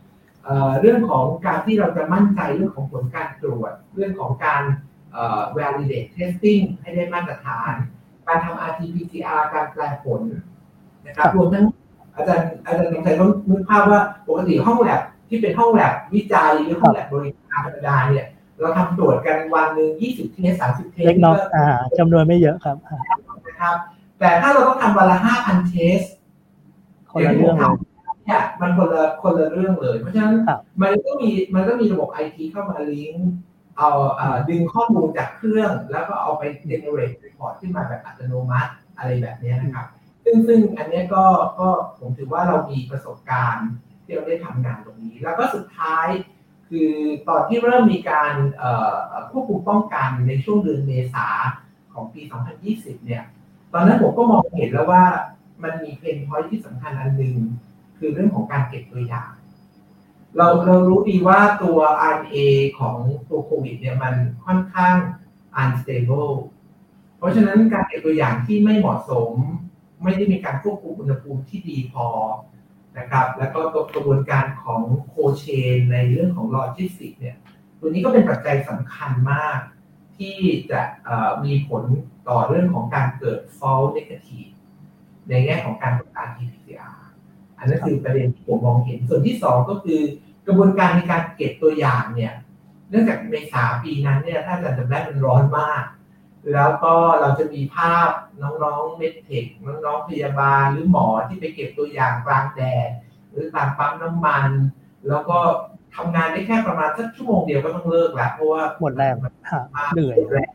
[0.81, 4.61] เรื่องของการที่เราจะมั่นใจเรื่องของผลการตรวจ เรื่องของการ
[5.57, 7.73] validate testing ให้ได้มาตรฐาน
[8.27, 10.21] การทำ RT-PCR การแปลผล
[11.05, 11.65] นะครับครับรวมทั้ง
[12.15, 18.25] อาจารย์อาจารย์สงสัยต้องนึกภาพว่าปกติห้องแลบที่เป็นห้องแลบวิจัยหรือห้องแลบบริการธรรมดาเนี่ย
[18.59, 21.65] เราทำตรวจกันวันหนึ่ง20 test 30 test เล็กน้อยอ่า
[21.97, 22.97] จำนวนไม่เยอะครับอ่า
[23.47, 23.75] นะครับ
[24.19, 25.99] แต่ถ้าเราต้องทำวันละ5,000เทส
[27.11, 27.75] คนละเรื่องเลย
[28.25, 33.29] เนี่ยมันคนละคนละเรื่องเลย เพราะฉะนั้นครับมันก็มีมันก็มีระบบไอทีเข้ามาลิงก์
[33.81, 33.93] เอา
[34.49, 39.87] ดึงข้อมูลจากเครื่อง แล้วก็เอาไป generate report ขึ้นมาแบบอัตโนมัติอะไรแบบนี้นะครับ
[40.23, 41.23] ซึ่งซึ่งอันนี้ก็
[41.59, 41.67] ก็
[41.99, 43.69] ผมถือว่าเรามีประสบการณ์
[44.05, 46.07] ที่เราได้ทำงานตรงนี้ แล้วก็สุดท้าย
[46.69, 46.91] คือ
[47.27, 48.33] ตอนที่เริ่มมีการ
[49.31, 51.27] ควบคุมป้องกันในช่วงเดือนเมษา
[51.93, 52.21] ของปี
[52.63, 53.23] 2020 เนี่ย
[53.73, 55.03] ตอนนั้นผมก็มองเห็นแล้วว่า
[55.63, 57.35] มันมีเพนพอยที่สำคัญอันหนึ่ง
[57.97, 59.31] คือเรื่องของการเก็บตัวอย่าง
[60.37, 61.79] เราเรารู้ดีว่าตัว
[62.11, 62.37] RNA
[62.79, 62.97] ของ
[63.29, 64.13] ตัวโควิดเนี่ยมัน
[64.45, 64.97] ค่อนข้าง
[65.61, 66.33] unstable
[67.17, 69.31] เพราะฉะนั้นการเก็บตัวอย่างที่ไม่เหมาะสม
[70.03, 72.07] ไม่ได้มีการควบคุมอุณหภูมิที่ดีพอ
[72.97, 77.37] นะครับ แล้วก็ตัวกระบวนการของcold chain ในเรื่องของโลจิสติกเนี่ย
[77.79, 79.59] ตัวนี้ก็เป็นปัจจัยสำคัญมาก
[80.17, 80.37] ที่
[80.71, 80.81] จะ
[81.43, 81.83] มีผล
[82.29, 84.51] ต่อเรื่องของการเกิด false negative
[85.29, 87.00] ในแง่ของการตรวจ RT-PCR
[87.61, 90.01] อันนั้นคือประเด็นที่ผมมองเห็น ส่วนที่สองก็คือ
[90.47, 92.33] กระบวนการในการเก็บตัวอย่างเนี่ย
[92.89, 95.83] เนื่องจากเมษาปีนั้นเนี่ยถ้าอาจารย์จำได้มันร้อนมาก
[96.53, 98.09] แล้วก็เราจะมีภาพ
[98.41, 99.45] น้องๆ med tech
[99.85, 102.89] น้องๆพยาบาลหรือหมอที่ไปเก็บตัวอย่างกลางแดด
[103.31, 104.49] หรือตามปั๊มน้ำมัน
[105.07, 105.37] แล้วก็
[105.95, 110.51] ทำงานได้แค่ประมาณสักชั่วโมงเดียวก็ต้องเลิกแล้วเพราะว่าหมดแรงฮะเหนื่อยแรง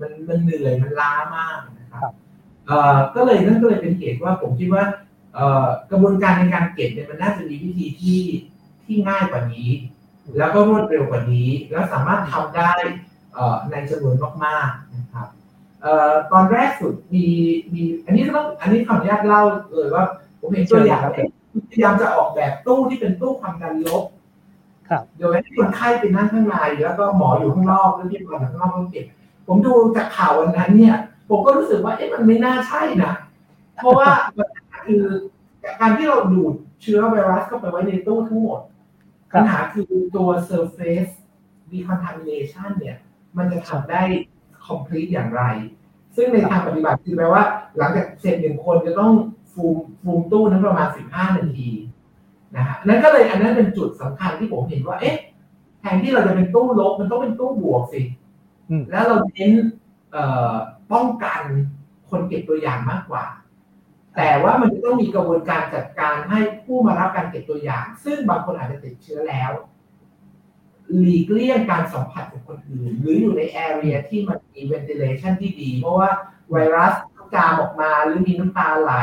[0.00, 2.12] มันมันเหนื่อยมันล้ามากนะคครัรับบ
[2.66, 5.01] เอ่อก็เลยนั่นก็เลยเป็นเหตุว่าผมคิดว่าเอ่อ
[5.90, 8.20] กระบวนการในการเก็บเนี่ยมันน่าจะมีวิธีที่
[8.84, 9.70] ที่ง่ายกว่านี้
[10.38, 12.72] แล้วก็รวดเร็วกว่านี้ แล้วสามารถทำได้
[13.34, 15.28] เอ่อในจำนวนมากๆนะครับ
[15.82, 17.26] เอ่อตอนแรกสุดมี
[17.72, 19.42] มีอันนี้ต้องอันนี้ขออนุญาตเล่า
[19.74, 20.04] เลยว่า
[20.40, 21.28] ผมเห็นตัวอย่างเนี่ย
[21.70, 24.04] พยายามจะออกแบบตู้ที่เป็นตู้ความดันลบ
[24.88, 29.06] ครับโดยให้คนไข้ไปนั่งข้างในแล้วก็หมออยู่ข้างนอกแล้วที่หมออยู่ข้างนอกต้องเก็บ
[29.46, 30.96] ผมดูจากข่าววันนั้นเนี่ย
[31.28, 33.12] ผมก็รู้สึกว่าเอ๊ะมันไม่น่าใช่นะ
[33.76, 34.51] เพราะว่าปัญหา
[34.86, 35.04] คือ
[35.80, 38.60] การที่เราดูดเชื้อไวรัสเข้าไปไว้ในตู้ทั้งหมด
[39.32, 39.84] ครับปัญหาคือ
[40.16, 41.12] ตัว surface
[41.72, 42.96] decontamination เนี่ย
[43.36, 44.02] มันจะทำได้
[44.66, 45.42] complete อย่างไร
[46.16, 47.42] ซึ่งในทางปฏิบัติคือแปลว่า
[47.78, 49.12] หลังจากเสร็จหนึ่งคนจะต้อง
[49.52, 51.70] ฟูมฟูมตู้นั้นประมาณ 15 นาที
[52.56, 55.16] นะฮะนั่นก็เลยอันนั้นเป็นจุดสำคัญที่ผมเห็นว่า เอ๊ะ
[55.80, 58.02] แทนที่เราจะเป็นตู้ลบมันต้องเป็นตู้บวกสิ
[58.70, 59.52] อืมแล้วเราเน้น
[60.12, 60.54] เอ่อ
[60.92, 61.42] ป้องกัน
[62.10, 63.24] คนเก็บตัวอย่างมากกว่า
[64.16, 69.52] แต่ว่ามันจะต้องมีกระบวนการจัดการให้ผู้มารับการเก็บตัวอย่าง ซึ่งบางคนอาจจะติดเชื้อแล้ว
[71.00, 76.10] หลีกเลี่ยงการสัมผัสกับคนอื่น หรืออยู่ในแอเรียที่มันมี ventilation ที่ดี เพราะว่า
[76.50, 76.94] ไวรัส
[77.34, 78.94] จามออกมาหรือมีน้ำตาไหล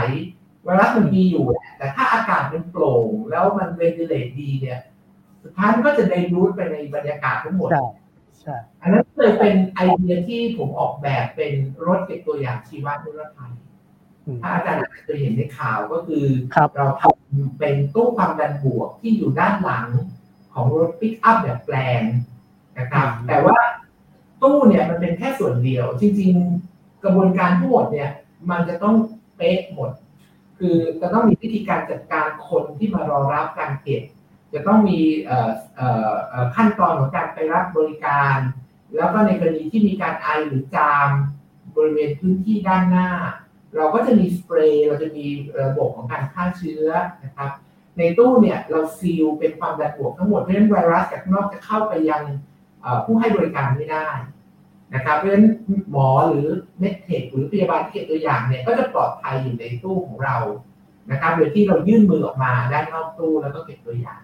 [0.63, 4.79] ไวรัสมันมีอยู่แหละแต่ถ้าอากาศมันโปร่ง แล้วมัน ventilate ดีเนี่ย
[5.43, 7.85] สุดท้ายมันก็จะได้รูทไปในบรรยากาศทั้งหมดใช่
[8.39, 11.53] ใช่อันนั้นเลยเป็นไอเดียที่ผมออกแบบเป็น
[11.85, 13.51] รถเก็บตัวอย่างชีวนิรภัย
[14.25, 19.87] อืมถ้าอาจารย์เคยเห็นในข่าวก็คือครับเราทำเป็นตู้ความดันบวกที่อยู่ด้านหลัง
[20.53, 22.01] ของรถปิกอัพแบบแปลง
[22.79, 23.57] นะครับอืมแต่ว่า
[24.41, 26.31] ตู้เนี่ยมันเป็นแค่ส่วนเดียว จริง
[26.69, 28.09] ๆ กระบวนการทั้งหมดเนี่ย
[28.49, 28.95] มันจะต้อง
[29.37, 29.91] เป๊ะหมด
[30.57, 34.03] คือจะต้องมีวิธีการจัดการคนที่มารอรับการเก็บ
[34.53, 38.37] จะต้องมีเอ่อเอ่อเอ่อขั้นตอนของการไปรับบริการ
[38.95, 41.09] แล้วก็ในกรณีที่มีการไอหรือจาม
[41.75, 43.09] บริเวณพื้นที่ด้านหน้า
[43.75, 45.25] เราก็จะมีสเปรย์เราจะมี
[45.61, 46.87] ระบบของการฆ่าเชื้อ
[47.25, 47.51] นะครับ
[47.97, 52.23] ในตู้เนี่ยเราซีลเป็นความดันบวกทั้งหมดเพราะฉะนั้นไวรัสจากนอกจะเข้าไปยัง
[53.05, 54.07] ผู้ให้บริการไม่ได้
[54.95, 55.47] นะครับเพราะฉะนั้น
[55.91, 56.47] หมอหรือ
[56.79, 60.37] เมดเทคหรือพยาบาลที่เก็บตัวอย่างเนี่ยก็จะปลอดภัยอยู่ในตู้ของเรา
[61.11, 64.21] นะครับโดยที่เรายื่นมือออกมาด้านนอกตู้แล้วก็เก็บตัวอย่าง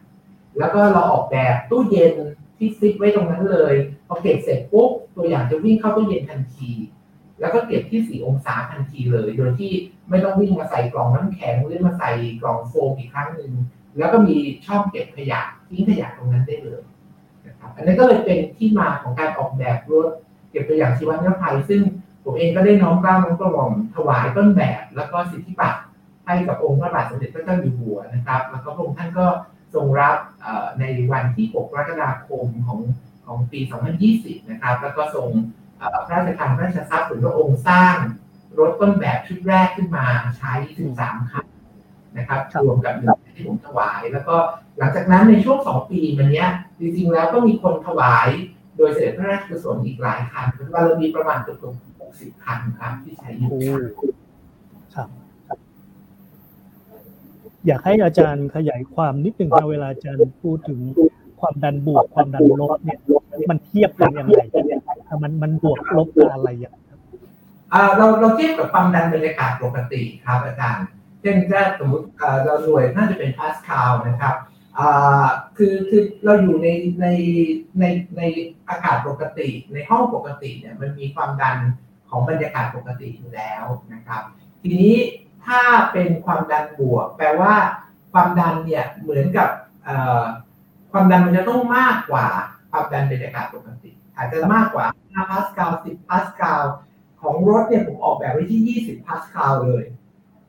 [0.60, 2.14] แล้วก็เราออกแบบตู้เย็น
[2.58, 3.76] ที่ฟิกไว้ตรงนั้นเลย
[4.08, 6.72] พอเก็บเสร็จปุ๊บตัวอย่างจะวิ่งเข้าตู้เย็นทันที
[7.40, 9.74] แล้วก็เก็บที่ 4 องศาทันทีเลย โดยที่
[10.10, 12.12] ไม่ต้องวิ่งมาใส่กล่องน้ำแข็งหรือมาใส่
[12.42, 13.52] กล่องโฟมอีกครั้งหนึ่ง
[13.98, 16.82] แล้วก็มีช่องเก็บขยะทิ้งขยะตรงนั้นได้เลย
[17.46, 20.08] นะครับอันนี้ก็เลยเป็นที่มาของการออกแบบรถ
[20.50, 21.82] เก็บตัวอย่างชีวนิรภัย ซึ่ง
[22.24, 25.80] ผมเองก็ได้น้อมกล้าน้อมกระหม่อมถวายต้นแบบ แล้วก็สิทธิบัตร
[26.26, 29.26] ให้กับองค์พระบาทสมเด็จพระเจ้าอยู่หัวนะครับ แล้วก็พระองค์ท่านก็
[29.76, 30.18] ทรงรับ
[30.80, 32.80] ในวันที่ 6 กรกฎาคมของ
[33.26, 33.60] ของปี
[34.06, 35.28] 2020 นะครับ แล้วก็ทรง
[35.80, 37.96] พระราชทานพระราชทรัพย์ส่วนพระองค์สร้าง
[38.60, 40.06] รถต้นแบบชุดแรกขึ้นมา
[40.38, 40.54] ใช้
[40.92, 41.46] 13คัน
[42.18, 44.36] นะครับครับรวมกับหนึ่งที่ผมถวาย แล้วก็
[44.78, 46.50] หลังจากนั้นในช่วง2ปีมันเนี้ย
[46.80, 48.30] จริงๆแล้วก็มีคนถวาย
[48.78, 51.58] โดยเสด็จพระราชกุศลอีกหลายคันปัจจุบันเรามีประมาณเกือบ
[52.02, 53.60] 60คันครับที่ใช้อยู่โอ้
[54.96, 55.08] ครับ
[57.68, 60.80] อยากให้อาจารย์ขยายความนิดหนึ่งนะเวลาอาจารย์พูดถึง
[61.40, 63.00] ความดันบวกความดันลบเนี่ย
[63.50, 64.40] มันเทียบกันยังไง
[65.24, 66.76] มันมันบวกลบกับอะไรอย่าง
[67.98, 70.86] เราเราเทียบกับความดันบรรยากาศปกติครับอาจารย์
[71.22, 72.06] เช่นถ้าสมมติ
[72.44, 74.36] เราหน่วยน่าจะเป็นพาสคาลนะครับ
[75.58, 76.68] คือคือเราอยู่ใน
[77.02, 77.08] ใน
[77.80, 77.84] ใน
[78.18, 78.22] ใน
[78.70, 81.58] อากาศปกติ ในห้องปกติเนี่ยมันมีความดัน
[82.10, 84.22] ของบรรยากาศปกติอยู่แล้วนะครับ
[84.62, 84.94] ทีนี้
[85.46, 87.54] ถ้าเป็นความดันบวก แปลว่า
[88.14, 89.50] ความดันเนี่ยเหมือนกับ
[90.92, 92.28] ความดันมันจะต้องมากกว่า
[92.72, 93.85] ความดันบรรยากาศปกติ
[94.18, 96.64] อาจจะมากกว่า 5 พาสคาล 10 พาสคาล
[97.22, 99.84] ของรถเนี่ยผมออกแบบไว้ที่ 20 พาสคาลเลย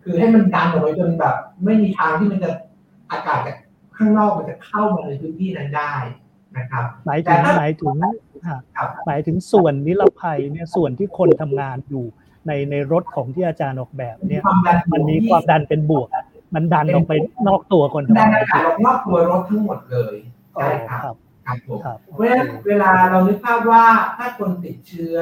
[0.03, 2.51] คือให้มันดันออกไปจนแบบ ไม่มีทางที่มันจะ
[3.11, 3.57] อากาศจาก
[3.97, 5.95] ข้างนอกมันจะเข้ามาในพื้นที่นั้นได้
[6.57, 7.97] นะครับหมายแต่ถึงถ้าหมายถึง
[8.47, 12.05] อ่าครับหมายถึงส่วนนิรภัยเนี่ยส่วนที่คนทำงานอยู่
[12.47, 16.09] ในในรถของที่อาจารย์ออกแบบเนี่ยความดันมันมีความดันเป็นบวก
[16.55, 17.13] มันดันออกไป
[17.49, 20.15] นอกตัวคนทำดันงานอากาศออกนอกตัวรถทั้งหมดเลย
[20.57, 23.85] อ๋อใช่ครับ ครับครับผมครับเพราะฉะนั้นเวลาเรานึกภาพว่า
[24.17, 25.17] ถ้าคนติดเชื้อ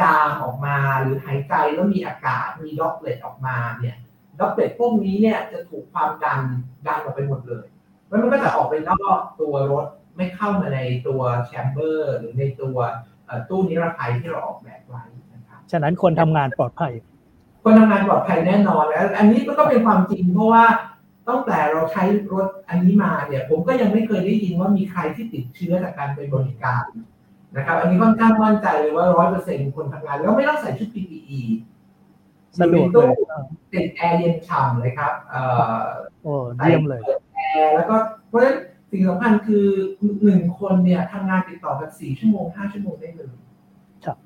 [0.00, 3.96] จามออกมาหรือหายใจแล้วมีอากาศมีด็อกเลตออกมาเนี่ย
[4.40, 6.40] ด็อกเลตพวกนี้เนี่ยจะถูกความดัน
[6.86, 7.66] ดันออกไปหมดเลย
[8.08, 9.86] แล้วมันก็จะออกไปนอกตัวรถ
[10.16, 12.76] ไม่เข้ามาในตัวแชมเบอร์ หรือในตัว
[13.26, 15.02] เอ่อตู้นิรภัยที่เราออกแบบไว้
[15.32, 16.92] นะครับฉะนั้นคนทำงานปลอดภัย
[17.64, 20.64] คนทำงานปลอดภัยแน่นอนแล้ว อันนี้ก็เป็นความจริงเพราะว่า
[21.28, 22.02] ตั้งแต่เราใช้
[22.32, 26.84] รถอันนี้มาเนี่ย ผมก็ยังไม่เคยได้ยินว่ามีใครที่ติดเชื้อจากการไปบริการ
[27.56, 31.40] นะครับ อันนี้ค่อนข้างมั่นใจเลยว่าร้อยเปอร์เซ็นต์คนทำงาน แล้วไม่ต้องใส่ชุด PPE
[32.60, 33.10] สะดวกเลย
[33.72, 35.42] ติดแอร์เย็นฉ่ำเลยครับเอ่
[35.80, 35.84] อ
[36.22, 37.00] โอ้เยี่ยมเลย
[37.34, 37.96] แอร์แล้วก็
[38.28, 38.56] เพราะฉะนั้น
[38.90, 39.66] สิ่งสำคัญคือ
[40.24, 43.34] หนึ่งคนเนี่ยทำงานติดต่อกันสี่ชั่วโมงห้าชั่วโมงได้เลย
[44.04, 44.16] ครับ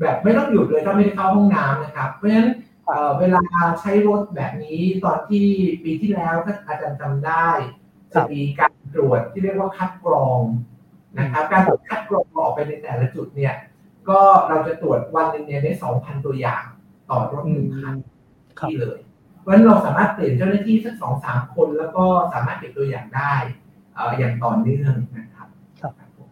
[0.00, 2.50] แบบไม่ต้องหยุดเลยถ้าไม่ได้เข้าห้องน้ำนะครับ เพราะฉะนั้น
[2.88, 3.42] เอ่อเวลา
[3.80, 5.46] ใช้รถแบบนี้ตอนที่
[5.84, 7.48] ปีที่แล้วถ้าอาจารย์จำได้
[8.14, 10.40] จะมีการตรวจที่เรียกว่าคัดกรอง
[11.18, 13.54] นะครับการตรวจคัดกรองออกไปในแต่ละจุดเนี่ย
[14.08, 16.64] ก็เราจะตรวจวันหนึ่งเนี่ยได้สองพันตัวอย่าง
[17.10, 17.94] ต่อรถหนึ่งคัน
[18.58, 18.98] ครับที่เลย
[19.40, 23.34] เพราะฉะนั้นเราสามารถเปลี่ยนเจ้าหน้าที่สักสองสามคนแล้วก็สามารถเก็บตัวอย่างได้
[23.94, 25.48] เอ่ออย่างต่อเนื่องนะครับ
[25.80, 26.28] ครับผม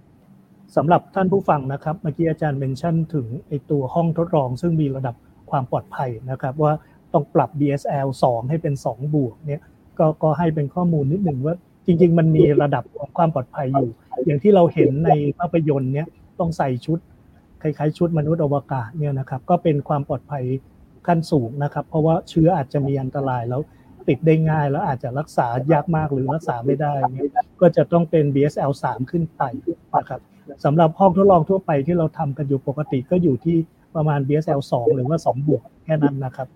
[0.76, 5.14] สำหรับท่านผู้ฟังนะครับเมื่อกี้อาจารย์เมนชั่นถึงไอตัวห้องทดลองซึ่งมีระดับ
[5.50, 6.72] ความปลอดภัยนะครับ ว่า
[7.12, 9.62] ต้องปรับ BSL 2 ให้เป็น 2 บวกเนี่ย
[9.98, 11.54] ก็ก็ให้เป็นข้อมูลนิดหนึ่งว่า
[11.86, 13.90] จริง ๆ มันมีระดับของความปลอดภัยอยู่
[14.26, 16.06] อย่างที่เราเห็นในภาพยนตร์เนี่ย
[16.38, 16.98] ต้องใส่ชุด
[17.62, 20.44] คล้ายๆ ชุดมนุษย์อวกาศเนี่ยนะครับ ก็เป็นความปลอดภัย
[21.06, 23.60] ขั้นสูงนะครับ เพราะว่าเชื้ออาจจะมีอันตรายแล้ว
[24.08, 27.30] ติดได้ง่ายแล้วอาจจะรักษายากมากหรือรักษาไม่ได้เนี่ย
[27.60, 29.42] ก็จะต้องเป็น BSL 3 ขึ้นไป
[29.98, 30.20] นะครับ
[30.64, 33.56] สำหรับห้องทดลองทั่วไปที่เราทำกันอยู่ปกติก็อยู่ที่
[33.96, 36.48] ประมาณ BSL 2 หรือว่า2บวกแค่นั้นนะครับ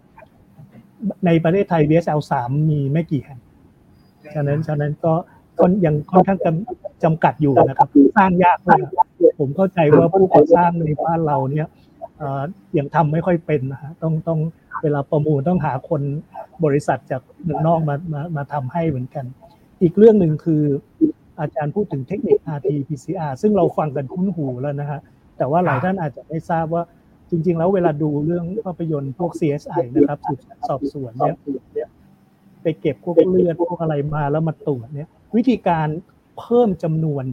[1.27, 3.41] ในประเทศไทย BSL 3 มีไม่กี่แห่ง
[4.35, 5.13] ฉะนั้นฉะนั้นก็
[5.59, 6.39] ก็ยังค่อนข้าง
[7.05, 8.85] จำกัดอยู่นะครับ สร้างยากมาก
[9.39, 11.67] ผมเข้าใจว่าผู้ก่อสร้างในบ้านเราเนี่ย
[12.79, 14.41] ยังทำไม่ค่อยเป็นนะฮะต้องต้อง
[14.83, 16.03] เวลาประมูลต้องหาคน
[16.65, 19.25] บริษัทจากเมืองนอกมามามาทำให้เหมือนกัน
[19.83, 20.63] อีกเรื่องหนึ่งคือ
[21.41, 25.01] อาจารย์พูดถึงเทคนิค RT-PCR ซึ่งเราฟังกันคุ้นหูแล้วนะฮะ
[25.39, 26.83] แต่ว่าหลายท่านอาจจะไม่ทราบว่า
[27.31, 31.37] จริง ๆ แล้วเวลาดูเรื่องภาพยนตร์พวก CSI นะครับสืบสอบสวนเนี่ย
[32.63, 35.89] ไปเก็บพวกเลือดพวกอะไรมาแล้วมาตรวจเนี่ย วิธีการ
[36.39, 37.25] เพิ่มจำนวน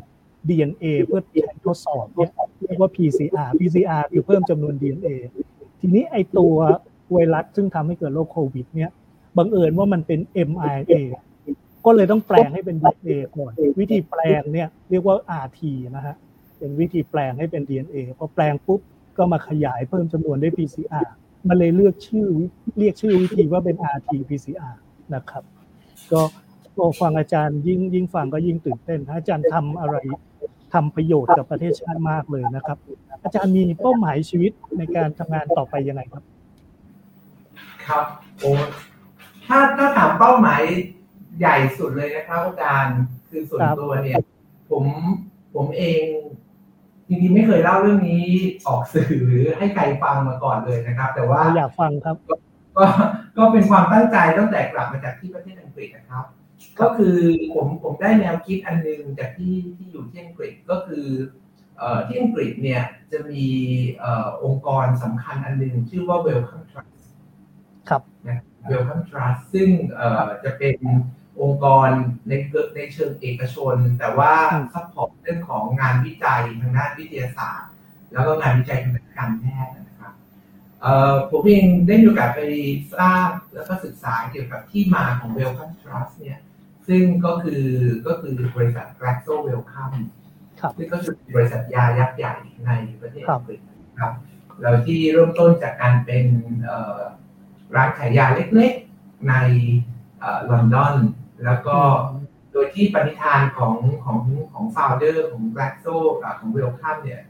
[0.49, 1.21] DNA เพื่อ
[1.65, 2.31] ทดสอบเนี่ย
[2.65, 5.09] เรียกว่า PCR PCR คือเพิ่มจำนวน DNA
[5.79, 6.55] ทีนี้ไอตัว
[7.11, 8.91] ไวรัสซึ่งทำให้เกิดโรคโควิด เนี่ย
[9.37, 10.19] บังเอิญว่ามันเป็น
[10.49, 10.95] mRNA
[11.85, 15.61] ก็เลยต้องแปลงให้เป็น DNA ก่อน วิธีแปลงเนี่ยเรียกว่า RT
[15.95, 16.15] นะฮะ
[16.57, 18.81] เป็นวิธีแปลงให้เป็น DNA พอแปลงปุ๊บ
[19.17, 21.07] ก็มาขยายเพิ่มจำนวนด้วย PCR
[21.47, 22.27] มันเลยเลือกชื่อ
[22.77, 24.73] เรียกชื่อวิธีว่าเป็น RT PCR
[25.15, 25.43] นะครับ
[26.11, 26.21] ก็
[26.75, 29.95] พอฟังอาจารย์ยิ่งยิ่งฟังก็ยิ่งตื่นเต้นอาจารย์ทำอะไร
[30.73, 32.77] ทำประโยชน์กับประเทศชาติมากเลยนะครับ
[33.23, 36.23] อาจารย์มีเป้าหมายชีวิตในการทำงานต่อไปยังไงครับ
[37.87, 38.05] ครับ
[38.39, 38.51] โอ้
[39.47, 40.63] ถ้าถ้าถามเป้าหมาย
[41.39, 42.97] ใหญ่สุดเลยนะครับอาจารย์
[43.29, 44.17] คือส่วนครับตัวเนี่ย
[44.69, 44.85] ผม
[45.55, 46.01] ผมเอง
[47.07, 48.25] จริงๆไม่เคยเล่าเรื่องนี้
[48.67, 52.15] ออกสื่อหรือให้ใครฟังมาก่อนเลยนะครับ แต่ว่าเราอยากฟังครับ
[52.77, 52.85] ก็
[53.37, 56.25] ก็เป็นความตั้งใจตั้งแต่กลับมาจากที่ประเทศอังกฤษนะครับ
[56.81, 57.17] ก็คือ
[57.53, 61.07] ผมผมได้แนวคิดอันหนึงจากที่ที่อยู่ที่อังกฤษก็คือ
[61.77, 62.81] เอ่อที่อังกฤษเนี่ย
[63.11, 63.45] จะมี
[63.99, 67.03] เอ่อองค์กรสำคัญอันหนึงชื่อว่า Welcome Trust
[67.89, 68.41] ครับนะ
[68.71, 70.77] Welcome Trust ซึ่งเอ่อจะเป็น
[71.41, 71.89] องค์กร
[72.27, 77.69] ในเกิดในเชิงเอกชน แต่ว่าอืม support เรื่องของงานวิจัยทางด้านวิทยาศาสตร์
[78.13, 80.13] แล้วก็งานวิจัยทางด้านการแพทย์นะครับ
[80.81, 82.41] เอ่อผมเองได้มีโอกาสไป
[82.97, 86.39] ทราบแล้วก็ศึกษาเกี่ยวกับที่มาของ Wellcome Trust เนี่ย
[86.87, 87.63] ซึ่งก็คือ
[88.07, 89.97] ก็คือบริษัท Glaxo Wellcome
[90.59, 92.35] ครับซึ่งก็คือบริษัทยายักษ์ใหญ่
[92.65, 92.71] ใน
[93.01, 93.59] ประเทศครับอังกฤษ
[93.91, 94.13] นะครับ
[94.61, 96.25] แล้วที่เริ่มต้นจากการเป็น
[96.63, 97.01] เอ่อ
[97.75, 98.25] ร้านขายยา
[98.55, 99.33] เล็กๆใน
[100.19, 100.95] เอ่อลอนดอน
[101.43, 101.77] แล้วก็
[102.51, 103.75] โดยที่ปณิธานของ
[104.05, 104.19] ของ
[104.51, 107.21] ของ founder ของ Glaxo เอ่อของ Wellcome เนี่ย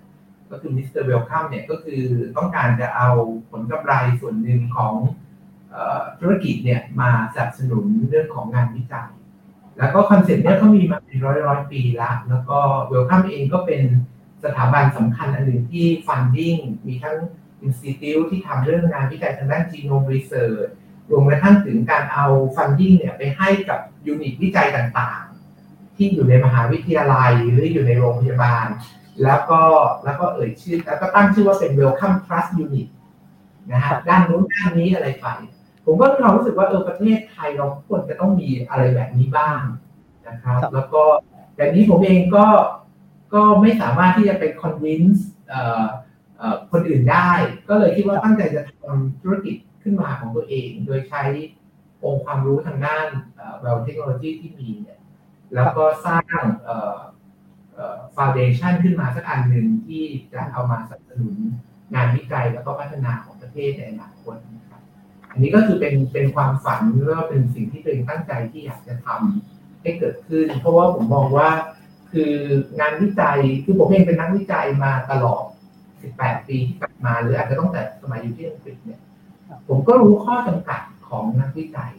[0.51, 0.89] ก็คือ Mr.
[0.91, 2.01] Wellcome เนี่ยก็คือ
[2.37, 3.09] ต้องการจะเอา
[3.51, 4.93] ผลกำไรส่วนหนึ่งของ
[6.19, 9.09] ธุรกิจเนี่ยมาสนับสนุนเรื่องของงานวิจัย
[9.77, 13.81] แล้วก็ concept เนี่ยเขามีมาเป็นร้อยร้อยปีแล้วแล้วก็ Wellcome เองก็เป็น
[14.43, 16.55] สถาบันสำคัญอันหนึ่งที่ funding
[16.87, 17.17] มีทั้ง
[17.63, 20.69] institute ที่ทำเรื่องงานวิจัยทางด้าน genome research
[21.11, 28.67] รวมกระทั่งถึงการเอา funding เนี่ยไปให้กับ unit วิจัยต่างๆ ที่อยู่ในมหาวิทยาลัยหรืออยู่ในโรงพยาบาล
[29.23, 29.61] แล้วก็
[30.05, 32.87] แล้วก็เอ่ยชื่อ แล้วก็ตั้งชื่อว่าเป็น Wellcome Trust Unit
[33.71, 35.27] นะฮะครับด้านนู้นด้านนี้อะไรไป
[35.85, 39.61] ผมก็มีความรู้สึกว่าเออประเทศไทยเราควรจะต้องมีอะไรแบบนี้บ้าง
[40.27, 41.03] นะครับครับแล้วก็
[41.55, 42.45] แต่นี้ผมเองก็
[43.33, 45.85] ก็ไม่สามารถที่จะไป convince เอ่อ
[46.37, 47.31] เอ่อคนอื่นได้
[47.69, 49.55] ก็เลยคิดว่าตั้งใจจะทำธุรกิจ
[49.87, 51.23] ขึ้นมาของตัวเอง โดยใช้
[52.03, 54.99] องค์ความรู้ทางด้านเอ่อ bio technology ที่มีเนี่ย
[55.55, 56.97] แล้วก็สร้างเอ่อ
[58.15, 61.35] ฟาวเดชันขึ้นมาสักอันหนึ่งที่จะเอามาสนับสนุน
[61.93, 64.81] งานวิจัยแล้วก็พัฒนาของประเทศในอนาคตนะครับ
[65.31, 71.49] อันนี้ก็คือเป็นเป็นความฝันแล้วเป็นสิ่งที่ตัวเองตั้งใจที่อยากจะทำให้เกิดขึ้น เพราะว่าผมมองว่า
[72.11, 72.33] คือ
[72.79, 75.43] งานวิจัยคือผมเองเป็นนักวิจัยมาตลอด
[75.95, 78.99] 18 ปีที่ผ่านมาหรืออาจจะตั้งแต่สมัยอยู่ที่อังกฤษเนี่ย
[79.67, 81.93] ผมก็รู้ข้อจำกัดของนักวิจัย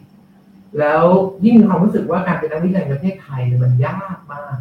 [0.78, 1.04] แล้ว
[1.44, 4.58] ยิ่งมีความรู้สึกว่าการเป็นนักวิจัยในประเทศไทยมันยากมาก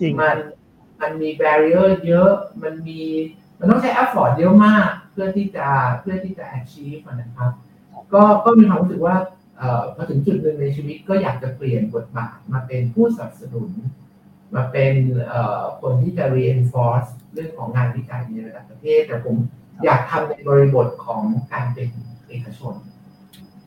[0.00, 0.36] จริงมัน
[1.00, 2.30] มันมี barrier เยอะ
[2.62, 3.02] มันมี
[3.58, 5.66] มันต้องใช้ effort เยอะมาก เพื่อที่จะ
[6.00, 7.52] เพื่อที่จะ achieve มันนะครับ
[8.14, 9.16] ก็ก็มีความรู้สึกว่า
[9.58, 13.70] เอ่อพอถึงจุดหนึ่งในชีวิตก็อยากจะเปลี่ยนบทบาทมาเป็นผู้สนับสนุน
[14.54, 14.94] มาเป็น
[15.28, 19.36] เอ่อคนที่จะ reinforce เรื่องของงานวิจัยในระดับประเทศ แต่ผม
[19.84, 21.22] อยากทำในบริบทของ
[21.52, 22.74] การเป็นเอกชน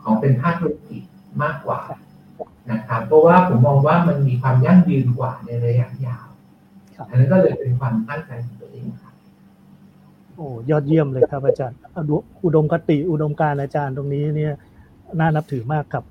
[0.04, 1.02] ของเป็นภาคธุรกิจ
[1.44, 1.80] มากกว่า
[2.72, 6.28] นะครับเพราะว่าผมมองว่ามันมีความยั่งยืนกว่าในระยะยาว
[6.96, 9.14] ครับอันนั้นก็เลยเป็นความตั้งใจของตัวเองครับ
[10.36, 12.12] โอ้ยอดเยี่ยมเลยครับอาจารย์ อุด
[12.46, 14.54] อุดมคติอุดมการณ์อาจารย์ตรงนี้เนี่ย
[15.20, 16.04] น่านับถือมากครับ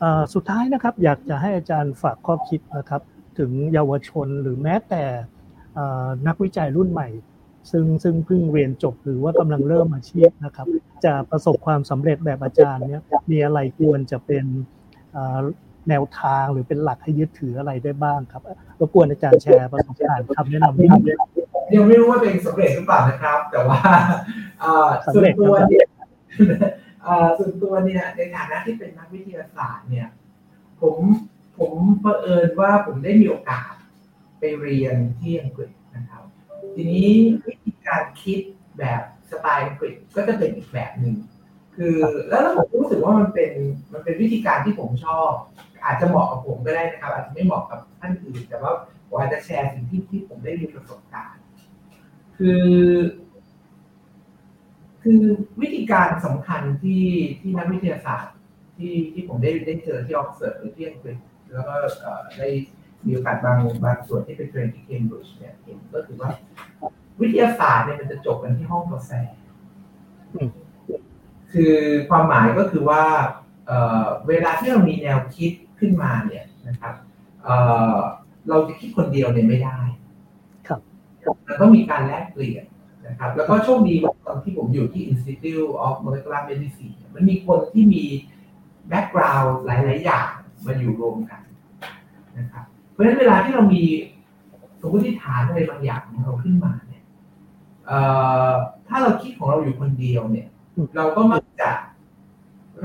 [0.00, 3.02] เอ่อสุดท้ายนะครับ อยากจะให้อาจารย์ฝากข้อคิดนะครับ
[3.38, 5.02] ถึงเยาวชนหรือแม้แต่
[5.74, 7.08] เอ่อนักวิจัยรุ่นใหม่
[7.70, 10.66] ซึ่งซึ่งเพิ่งเรียนจบหรือว่ากำลังเริ่มอาชีพนะครับ
[11.04, 14.44] จะประสบความสำเร็จแบบอาจารย์เนี่ยมีอะไรควรจะเป็น
[15.88, 18.42] แนวทางหรือเป็นหลักให้ยึดถืออะไรได้บ้างครับ
[18.80, 21.18] รบกวนอาจารย์แชร์ประสบการณ์คำแนะนำนิดนึง
[21.74, 23.80] ยังไม่รู้ว่าตัวเองสำเร็จหรือเปล่านะครับ แต่ว่า
[25.14, 25.86] ส่วนตัวเนี่ย
[27.38, 30.08] ส่วนตัวเนี่ยในฐานะที่เป็นนักวิทยาศาสตร์เนี่ย
[30.80, 30.96] ผม
[31.58, 33.72] ผมเผอิญว่าผมได้มีโอกาส
[34.38, 36.24] ไปเรียนที่อังกฤษนะครับ
[36.74, 37.08] ทีนี้
[37.46, 38.40] วิธีการคิด
[38.78, 41.14] แบบ สไตล์อังกฤษก็จะเป็นอีกแบบหนึ่ง
[41.76, 41.96] คือ
[42.28, 43.52] แล้วผมรู้สึกว่ามันเป็น
[43.92, 45.30] มันเป็นวิธีการที่ผมชอบ
[45.84, 48.72] อาจจะเหมาะกับผมก็ได้นะครับ อาจจะไม่เหมาะกับท่านอื่น แต่ว่า
[49.08, 51.40] ผมอาจจะแชร์สิ่งที่ที่ผมได้มีประสบการณ์
[52.36, 52.66] คือ
[55.02, 55.22] คือ
[55.62, 57.04] วิธีการสำคัญที่
[57.40, 58.34] ที่นักวิทยาศาสตร์
[58.76, 61.18] ที่ที่ผมได้ได้เจอที่ออกซฟอร์ดหรือที่อังกฤษ
[61.52, 61.74] แล้วก็
[62.38, 62.48] ได้
[63.06, 66.30] มีโอกาสบางบางส่วนที่ไปเทรนที่เคมบริดจ์เนี่ยเห็นก็คือว่า
[67.20, 69.10] วิทยาศาสตร์เนี่ยมันจะจบกันที่ห้องกาแฟ
[70.34, 70.50] อืม
[71.52, 71.74] คือ
[72.08, 73.02] ความหมายก็คือว่า
[73.66, 76.94] เอ่อเวลาที่เรามีแนวคิดขึ้นมาเนี่ยนะครับ
[77.44, 77.56] เอ่
[77.94, 77.96] อ
[78.48, 79.78] เราจะคิดคนเดียวเนี่ยไม่ได้
[80.66, 80.80] ครับ
[81.46, 82.64] มันต้องมีการแลกเปลี่ยน
[83.06, 88.04] นะครับ แล้วก็โชคดีว่าตอนที่ผมอยู่ที่ Institute of Molecular Medicine เนี่ยมันมีคนที่มี
[88.88, 90.28] แบ็กกราวด์หลาย ๆ อย่าง
[90.66, 91.40] มาอยู่รวมกัน
[92.38, 93.82] นะครับ เพราะฉะนั้นเวลาที่เรามี
[94.80, 96.85] สมมติฐานอะไรบางอย่างของเราขึ้นมาเนี่ยเอ่อ
[98.88, 101.70] ถ้าเราคิดของเราอยู่คนเดียวเนี่ยอืมเราก็มักจะ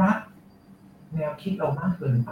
[0.02, 0.18] รัก
[1.14, 2.32] แนวคิดเรามากเกินไป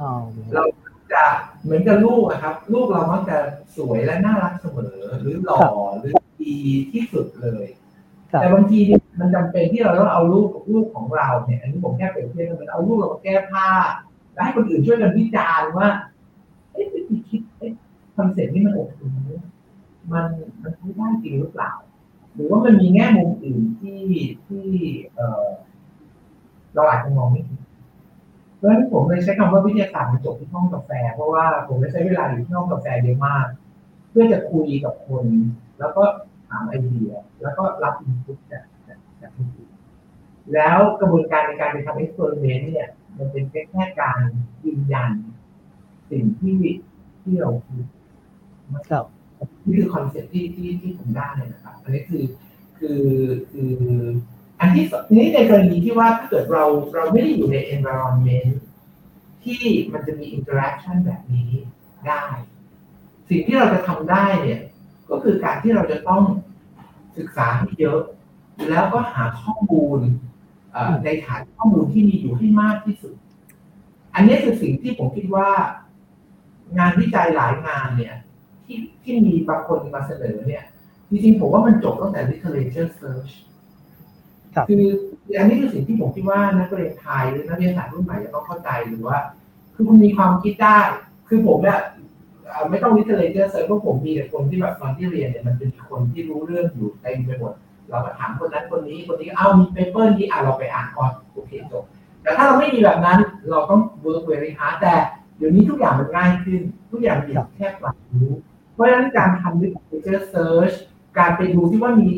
[0.00, 0.10] อ๋อ
[0.54, 0.64] เรา
[1.12, 1.24] จะ
[1.62, 3.38] เหมือนกับลูกอะครับ ลูกเรามักจะ
[3.76, 5.60] สวยและน่ารักเสมอ หรือหล่อ
[5.98, 6.56] หรือดี
[6.92, 7.66] ที่สุดเลย
[8.32, 13.66] ครับแต่บางทีเนี่ยมันจำเป็นที่เราต้องเอาลูกลูกของเราเนี่ย อันนี้ผมแค่เปรียบเทียบมันเอาลูกเรามาแก้ผ้า
[14.32, 15.88] แล้วให้คนอื่นช่วยกันวิจารณ์ว่า
[16.72, 17.72] เอ๊ะวิธีคิดเอ๊ะ
[18.16, 19.30] concept นี่มันอบอุ่นไหม
[20.12, 20.26] มัน
[20.62, 21.72] มันใช้ได้จริงหรือเปล่า
[22.34, 24.00] หรือว่ามันมีแง่มุมอื่นที่
[24.46, 24.66] ที่
[25.14, 25.46] เออ
[26.74, 27.60] เราอาจจะมองไม่เห็น
[28.56, 33.46] เพราะฉะนั้นผมเลยใช้คำว่าวิทยาศาสตร์มันจบที่ห้องกาแฟ เพราะว่าผมได้ใช้เวลาอยู่ที่ห้องกาแฟเยอะมาก
[34.10, 35.24] เพื่อจะคุยกับคน
[35.78, 36.02] แล้วก็
[36.48, 38.64] ถามไอเดีย แล้วก็รับ input จาก
[39.20, 39.70] จากคนอื่น
[40.54, 42.88] แล้วกระบวนการในการไปทำ experiment เนี่ย
[43.18, 44.20] มันเป็นแค่แค่การ
[44.64, 45.10] ยืนยัน
[46.10, 46.58] สิ่งที่
[47.22, 47.84] ที่เราคิด
[48.90, 49.06] ครับ
[49.66, 52.24] นี่คือ concept ที่ที่ที่ผมได้เลยนะครับ อันนี้คือ
[52.78, 53.02] คือ
[53.50, 53.74] คือ
[54.60, 56.64] อันที่สองทีนี้ในกรณีที่ว่าถ้าเกิดเรา
[56.94, 58.50] เราไม่ได้อยู่ใน environment
[59.44, 59.60] ที่
[59.92, 61.50] มันจะมี interaction แบบนี้
[62.08, 62.24] ได้
[63.28, 64.62] สิ่งที่เราจะทำได้เนี่ย
[65.10, 66.22] ก็คือการที่เราจะต้อง
[67.16, 68.00] ศึกษาให้เยอะ
[68.70, 70.00] แล้วก็หาข้อมูล
[70.72, 73.14] เอ่อในฐานข้อมูลที่มีอยู่ให้มากที่สุด
[74.14, 75.48] อันนี้คือสิ่งที่ผมคิดว่า
[76.78, 78.14] งานวิจัยหลายงานเนี่ย
[78.66, 80.64] ที่ที่มีบางคนมาเสนอเนี่ย
[81.10, 83.32] จริงๆผมว่ามันจบตั้งแต่ literature search
[84.54, 84.84] ครับคือ
[85.38, 89.18] อันนี้คือสิ่งที่ผมคิดว่านักเรียนไทยหรือนักเรียนศาสตร์รุ่นใหม่จะต้องเข้าใจหรือว่า
[89.74, 90.78] คือคุณมีความคิดได้
[91.28, 91.80] คือผมเนี่ย
[92.46, 97.52] เอ่อไม่ต้อง literature search เพราะผมมีแต่คนที่แบบตอนที่เรียนเนี่ยมันเป็นคนที่รู้เรื่องอยู่เต็มไปหมด
[97.90, 101.84] เราก็ถามคนนั้นคนนี้คนนี้เอ้ามีเปเปอร์นี้อะเราไปอ่านก่อนโอเคจบ
[102.22, 103.18] แต่ถ้าเราไม่มีแบบนั้น
[103.50, 104.94] เราต้อง work very hard แต่
[105.36, 106.60] เดี๋ยวนี้ทุกอย่างมันง่ายขึ้น
[106.90, 108.32] ทุกอย่างมีแค่ปรับรู้
[108.76, 110.76] เพราะฉะนั้นการทำ literature search
[111.18, 112.12] การไปดูที่ว่ามี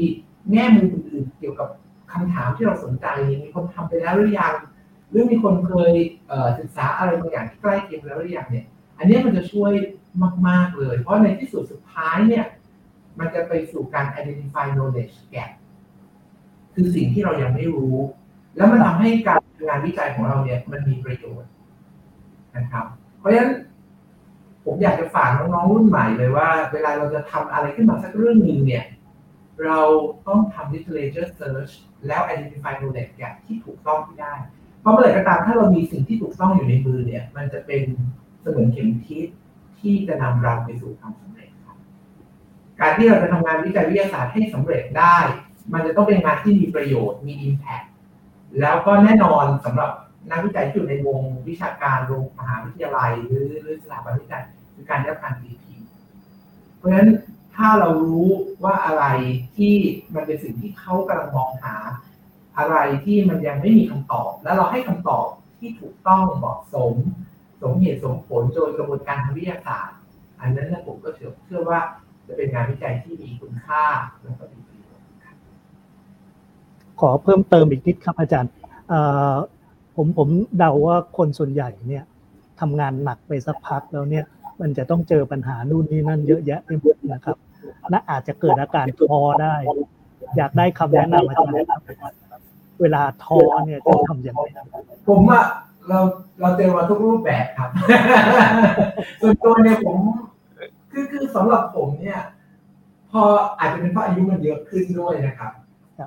[0.52, 1.68] แง่มุมอื่นๆเกี่ยวกับ
[2.12, 4.54] คำถามที่เราสนใจนี่ยมีคนทำไปแล้วหรือยัง
[5.10, 5.92] หรือมีคนเคย
[6.28, 8.66] เศึกษาอะไรบางอย่างที่ใกล้เคียงแล้วหรือยังเนี่ย
[8.98, 9.72] อันนี้มันจะช่วย
[10.48, 12.44] มาก ๆ เลย เพราะในที่สุดสุดท้ายเนี่ย
[13.18, 15.50] มันจะไปสู่การ identify knowledge gap
[16.74, 17.96] คือสิ่งที่เรายังไม่รู้
[18.56, 21.50] แล้วมันทำให้การงานวิจัยของเราเนี่ย มันมีประโยชน์
[22.56, 22.86] นะครับ
[23.18, 23.52] เพราะฉะนั้น
[24.70, 28.84] ผมอยากจะฝากน้องๆรุ่นใหม่เลยว่า เวลาเราจะทำอะไรขึ้นมาสักเรื่องหนึ่งเนี่ย
[29.64, 29.80] เรา
[30.28, 31.72] ต้องทำ literature search
[32.06, 34.34] แล้ว identify knowledge gap ที่ถูกต้องที่ได้
[34.80, 37.82] เพราะเมื่อไหร่ก็ตามถ้าเรามีสิ่งที่ถูกต้องอยู่ในมือเนี่ย มันจะเป็น
[38.40, 39.26] เสมือนเข็มทิศ
[39.80, 41.76] ที่จะนำเราไปสู่ความสำเร็จครับ
[42.80, 45.16] การที่เราจะทำงานวิจัยวิทยาศาสตร์ให้สำเร็จได้
[45.72, 47.86] มันจะต้องเป็นงานที่มีประโยชน์มี impact
[48.60, 49.90] แล้วก็แน่นอนสำหรับ
[50.30, 54.42] นักวิจัยที่อยู่ในวงวิชาการโรงมหาวิทยาลัย หรือหรือสถาบันวิจัย
[54.78, 55.88] คือการได้รับการตีพิมพ์
[56.76, 57.08] เพราะฉะนั้น
[57.56, 58.28] ถ้าเรารู้
[58.64, 59.04] ว่าอะไร
[59.56, 59.74] ที่
[60.14, 61.76] มันเป็นสิ่งที่เขากำลังมองหา
[62.58, 65.26] อะไรที่มันยังไม่มีคำตอบ แล้วเราให้คำตอบ
[65.58, 66.94] ที่ถูกต้องเหมาะสม
[67.62, 69.98] สมเหตุสมผลโดยกระบวนการทางวิทยาศาสตร์
[70.40, 71.80] อันนั้นนะผมก็เชื่อว่า
[72.26, 73.84] จะเป็นงานวิจัยที่มีคุณค่า
[74.22, 75.04] และก็มีประโยชน์
[77.00, 78.52] ขอเพิ่มเติมอีกนิดครับอาจารย์
[79.96, 82.04] ผมผมเดาว่าคนส่วนใหญ่เนี่ย
[82.60, 84.24] ทำงานหนักไปสักพักแล้วเนี่ย
[84.60, 87.36] มันจะต้องเจอปัญหานู่นนี่นั่นเยอะแยะไปหมดนะครับ
[87.90, 89.54] และอาจจะเกิดอาการท้อได้
[90.36, 91.80] อยากได้คำแนะนำอาจารย์ครับ
[92.80, 94.46] เวลาท้อเนี่ยจะทำอย่างไร
[95.08, 95.44] ผมอะ
[95.88, 95.98] เรา
[96.40, 97.70] เราเจอมาทุกรูปแบบครับ
[99.20, 99.98] ส่วนตัวเนี่ยผม
[100.92, 102.20] คือคือสำหรับผมเนี่ย
[103.10, 103.22] พอ
[103.58, 105.52] อาจจะเป็นเพราะอายุมันเยอะขึ้นด้วยนะครับ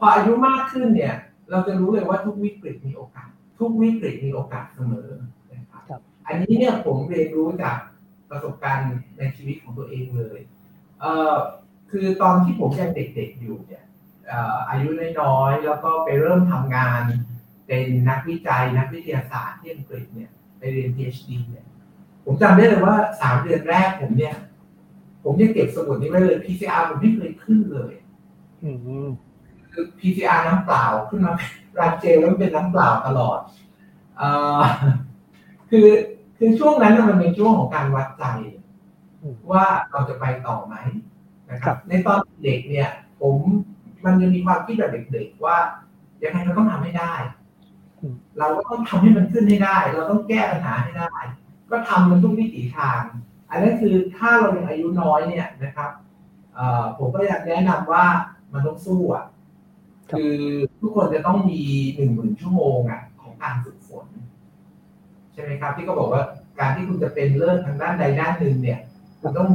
[0.02, 1.14] พออายุมากขึ้นเนี่ย
[1.52, 3.30] เราจะรู้เลยว่าทุกวิกฤตมีโอกาส
[3.60, 5.10] ทุกวิกฤตมีโอกาสเสมอ
[5.52, 7.78] นะครับ อันนี้เนี่ยผมเรียนรู้จาก
[8.32, 10.39] ประสบการณ์ในชีวิตของตัวเองเลย
[10.99, 11.36] เอ่อ
[11.91, 13.84] คือตอนที่ผมยังเด็กๆอยู่เนี่ย
[14.27, 14.89] เอ่ออายุ
[15.21, 17.01] น้อยๆแล้วก็ไปเริ่มทำงาน
[17.67, 21.65] เป็นนักวิจัยนักวิทยาศาสตร์ที่อังกฤษเนี่ยไปเรียน PhD เนี่ย
[22.25, 24.36] ผมจำได้เลยว่าสามเดือนแรกผมเนี่ย
[25.23, 27.93] ผมยังเก็บสมุดนี้ไว้เลย PCR ผมไม่เคยขึ้นเลย
[28.63, 28.69] อื
[29.05, 29.07] ม
[29.73, 31.34] คือ PCR น้ำเปล่าขึ้นมา
[31.79, 33.39] รันเจลแล้วเป็นน้ำเปล่าตลอด
[34.17, 34.29] เอ่
[34.59, 34.61] อ
[35.69, 35.88] คือ
[36.43, 38.23] คือช่วงนั้นน่ะมันเป็นช่วงของการวัดใจ
[39.51, 40.75] ว่าเราจะไปต่อไหม
[41.51, 42.89] นะครับ ในตอนเด็กเนี่ย
[43.21, 43.35] ผม
[44.05, 45.57] มันยังมีความคิดแบบเด็กๆว่า
[46.23, 47.13] ยังไงเราต้องทำให้ได้
[48.39, 51.13] เราก็ต้องทำให้มันขึ้นให้ได้ เราต้องแก้ปัญหาให้ได้
[51.71, 53.01] ก็ทำมันทุกวิถีทาง
[53.49, 55.91] อันนั้นคือถ้าเรายังอายุน้อยเนี่ยนะครับ
[56.53, 58.05] เอ่อผมก็อยากแนะนำว่า
[58.53, 59.25] มันต้องสู้อะ
[60.09, 60.35] ครับคือ
[60.81, 61.61] ทุกคนจะต้องมี
[61.95, 63.80] หนึ่งหมื่นชั่วโมงอะของการฝึกฝน
[65.34, 66.23] ใช่ไหมครับ ที่เขาบอกว่า
[66.59, 68.79] การที่คุณจะเป็นเลิศทางด้านใดด้านหนึ่งเนี่ย
[69.21, 69.47] คุณต้อง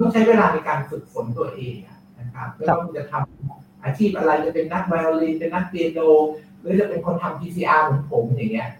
[0.00, 6.00] ต้องใช้เวลาในการฝึกฝนตัวเองอะนะครับไม่ว่าคุณจะทำอาชีพอะไรจะเป็นนักไวโอลินเป็นนักเปียโน
[6.60, 8.70] หรือจะเป็นคนทำ PCR เหมือนผมอย่างเงี้ย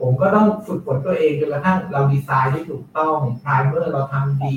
[0.00, 4.56] ผมก็ต้องฝึกฝนตัวเองจนกระทั่งเราดีไซน์ได้ถูกต้องไพรเมอร์เราทำดี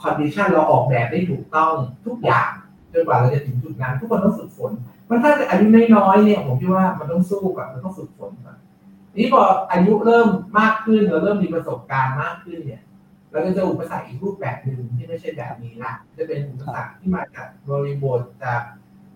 [0.00, 1.72] condition เราออกแบบได้ถูกต้อง
[2.06, 2.48] ทุกอย่าง
[2.92, 4.70] จนกว่าเราจะถึงจุดนั้น ทุกคนต้องฝึกฝน
[5.08, 8.56] มันถ้าอายุน้อยๆเนี่ยผมคิดว่ามันต้องสู้กับมันต้องฝึกฝนก่อน
[9.16, 9.42] นี่พอ
[9.72, 12.82] อายุเริ่มมากขึ้นเราเริ่มมีประสบการณ์มากขึ้นเนี่ย
[13.30, 18.62] เราก็จะอุปสรรคอีกรูปแบบหนึ่งที่ไม่ใช่แบบนี้ละจะเป็นอุปสรรคที่มาจากบริบทจาก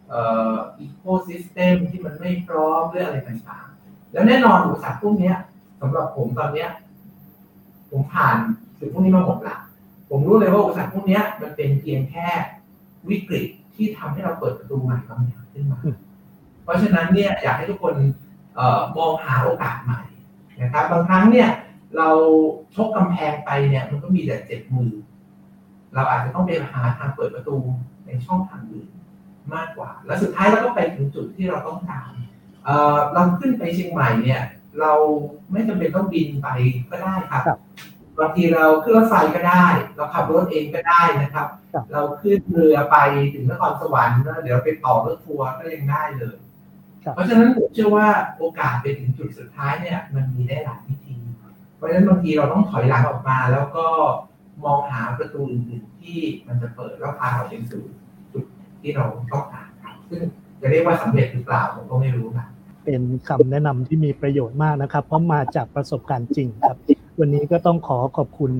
[0.09, 0.21] เอ่
[0.55, 5.33] อ ecosystem ที่มันไม่พร้อมเรื่องอะไรต่างๆ แล้วแน่นอนอุปสรรคพวกนี้
[5.81, 6.71] สำหรับผมตอนเนี้ย
[7.91, 8.37] ผมผ่าน
[8.79, 9.57] สิ่งพวกนี้มาหมดละ
[10.11, 12.29] ผมรู้เลยว่าอุปสรรคพวกนี้มันเป็นเพียงแค่
[13.09, 15.81] วิกฤตที่ทำให้เราเปิดประตูใหม่บางอย่างขึ้นมา
[16.63, 17.95] เพราะฉะนั้นเนี่ยอยากให้ทุกคน
[18.97, 20.01] มองหาโอกาสใหม่
[20.63, 21.49] นะครับบางครั้งเนี่ย
[21.97, 22.09] เรา
[22.75, 24.93] ชกกำแพงไปเนี่ยมันก็มีแต่เจ็บมือ
[25.95, 27.57] เราอาจจะต้องไปหาทางเปิดประตู
[28.07, 28.89] ในช่องทางอื่น
[29.55, 32.11] มากกว่า แล้วสุดท้ายเราก็ไปถึงจุดที่เราต้องการ
[32.65, 34.43] เอ่อเราขึ้นไปเชียงใหม่เนี่ย
[34.81, 34.93] เรา
[35.53, 36.49] ไม่จำเป็นต้องบินไป
[36.91, 37.59] ก็ได้ครับครับ
[38.19, 42.97] บางทีเราขึ้นรถไฟก็ได้ เราขับรถเองก็ได้นะครับครับเราขึ้นเรือไป
[43.35, 46.44] ถึงนครสวรรค์แล้วเดี๋ยวไปต่อรถทัวร์ก็ยังได้เลยครับ
[47.15, 51.17] เพราะฉะนั้นผมเชื่อว่าโอกาสไปถึงจุดสุดท้ายเนี่ย มันมีได้หลายวิธี
[51.77, 53.87] เพราะฉะนั้นบางทีเราต้องถอยหลังออกมา แล้วก็
[54.65, 57.83] มองหาประตูอื่นๆที่มันจะเปิดแล้วพาเราไปสู่
[58.33, 58.45] จุด
[58.81, 60.21] ที่เราต้องการครับซึ่ง
[60.61, 62.47] จะเรียกว่าสำเร็จหรือเปล่าผมก็ไม่รู้นะ
[62.85, 66.77] เป็นคำแนะนำที่มีประโยชน์มากนะครับ เพราะมาจากประสบการณ์จริงครับ
[67.21, 68.53] วันนี้ก็ต้องขอขอบคุณ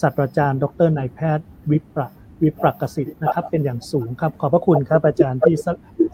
[0.00, 2.12] ศาสตราจารย์ ดรนายแพทย์วิปรัก
[2.42, 5.54] วิปรักสิทธิ์นะครับ เป็นอย่างสูงครับ ขอบพระคุณครับอาจารย์ที่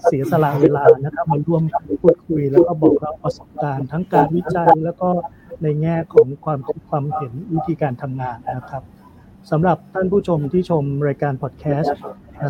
[0.04, 1.62] เสียสละเวลานะครับมาร่วม
[2.02, 5.08] พูดคุยแล้วก็บอกเราประสบการณ์ทั้งการวิจัยแล้วก็
[5.62, 8.82] ในแง่ของความคิดความเห็นวิธีการทำงานนะครับ
[9.50, 11.96] สำหรับท่านผู้ชมที่ชมรายการพอดแคสต์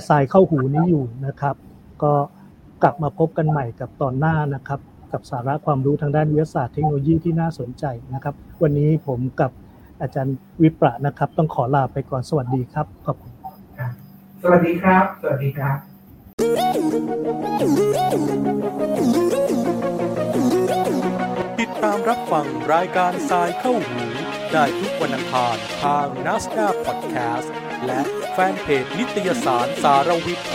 [0.08, 1.56] สายเข้าหูนี้อยู่นะครับ
[2.02, 2.12] ก็
[2.82, 4.80] กลับมาพบกันใหม่กับตอนหน้านะครับ
[5.12, 9.50] กับสาระความรู้ทางด้านวิทยาศาสตร์เทคโนโลยีที่น่าสนใจนะครับ วันนี้ผมกับ
[10.00, 13.33] อาจารย์วิประนะครับ ต้องขอลาไปก่อนสวัสดีครับขอบคุณ
[14.46, 15.76] สวัสดีครับ สวัสดีครับ
[21.60, 24.04] ติดตามรับฟังรายการทรายเข้าหู
[24.52, 27.54] ได้ทุกวันอังคารทางนัสดาพอดแคสต์
[27.86, 28.00] และ
[28.32, 30.48] แฟนเพจนิตยสารสารวิทย์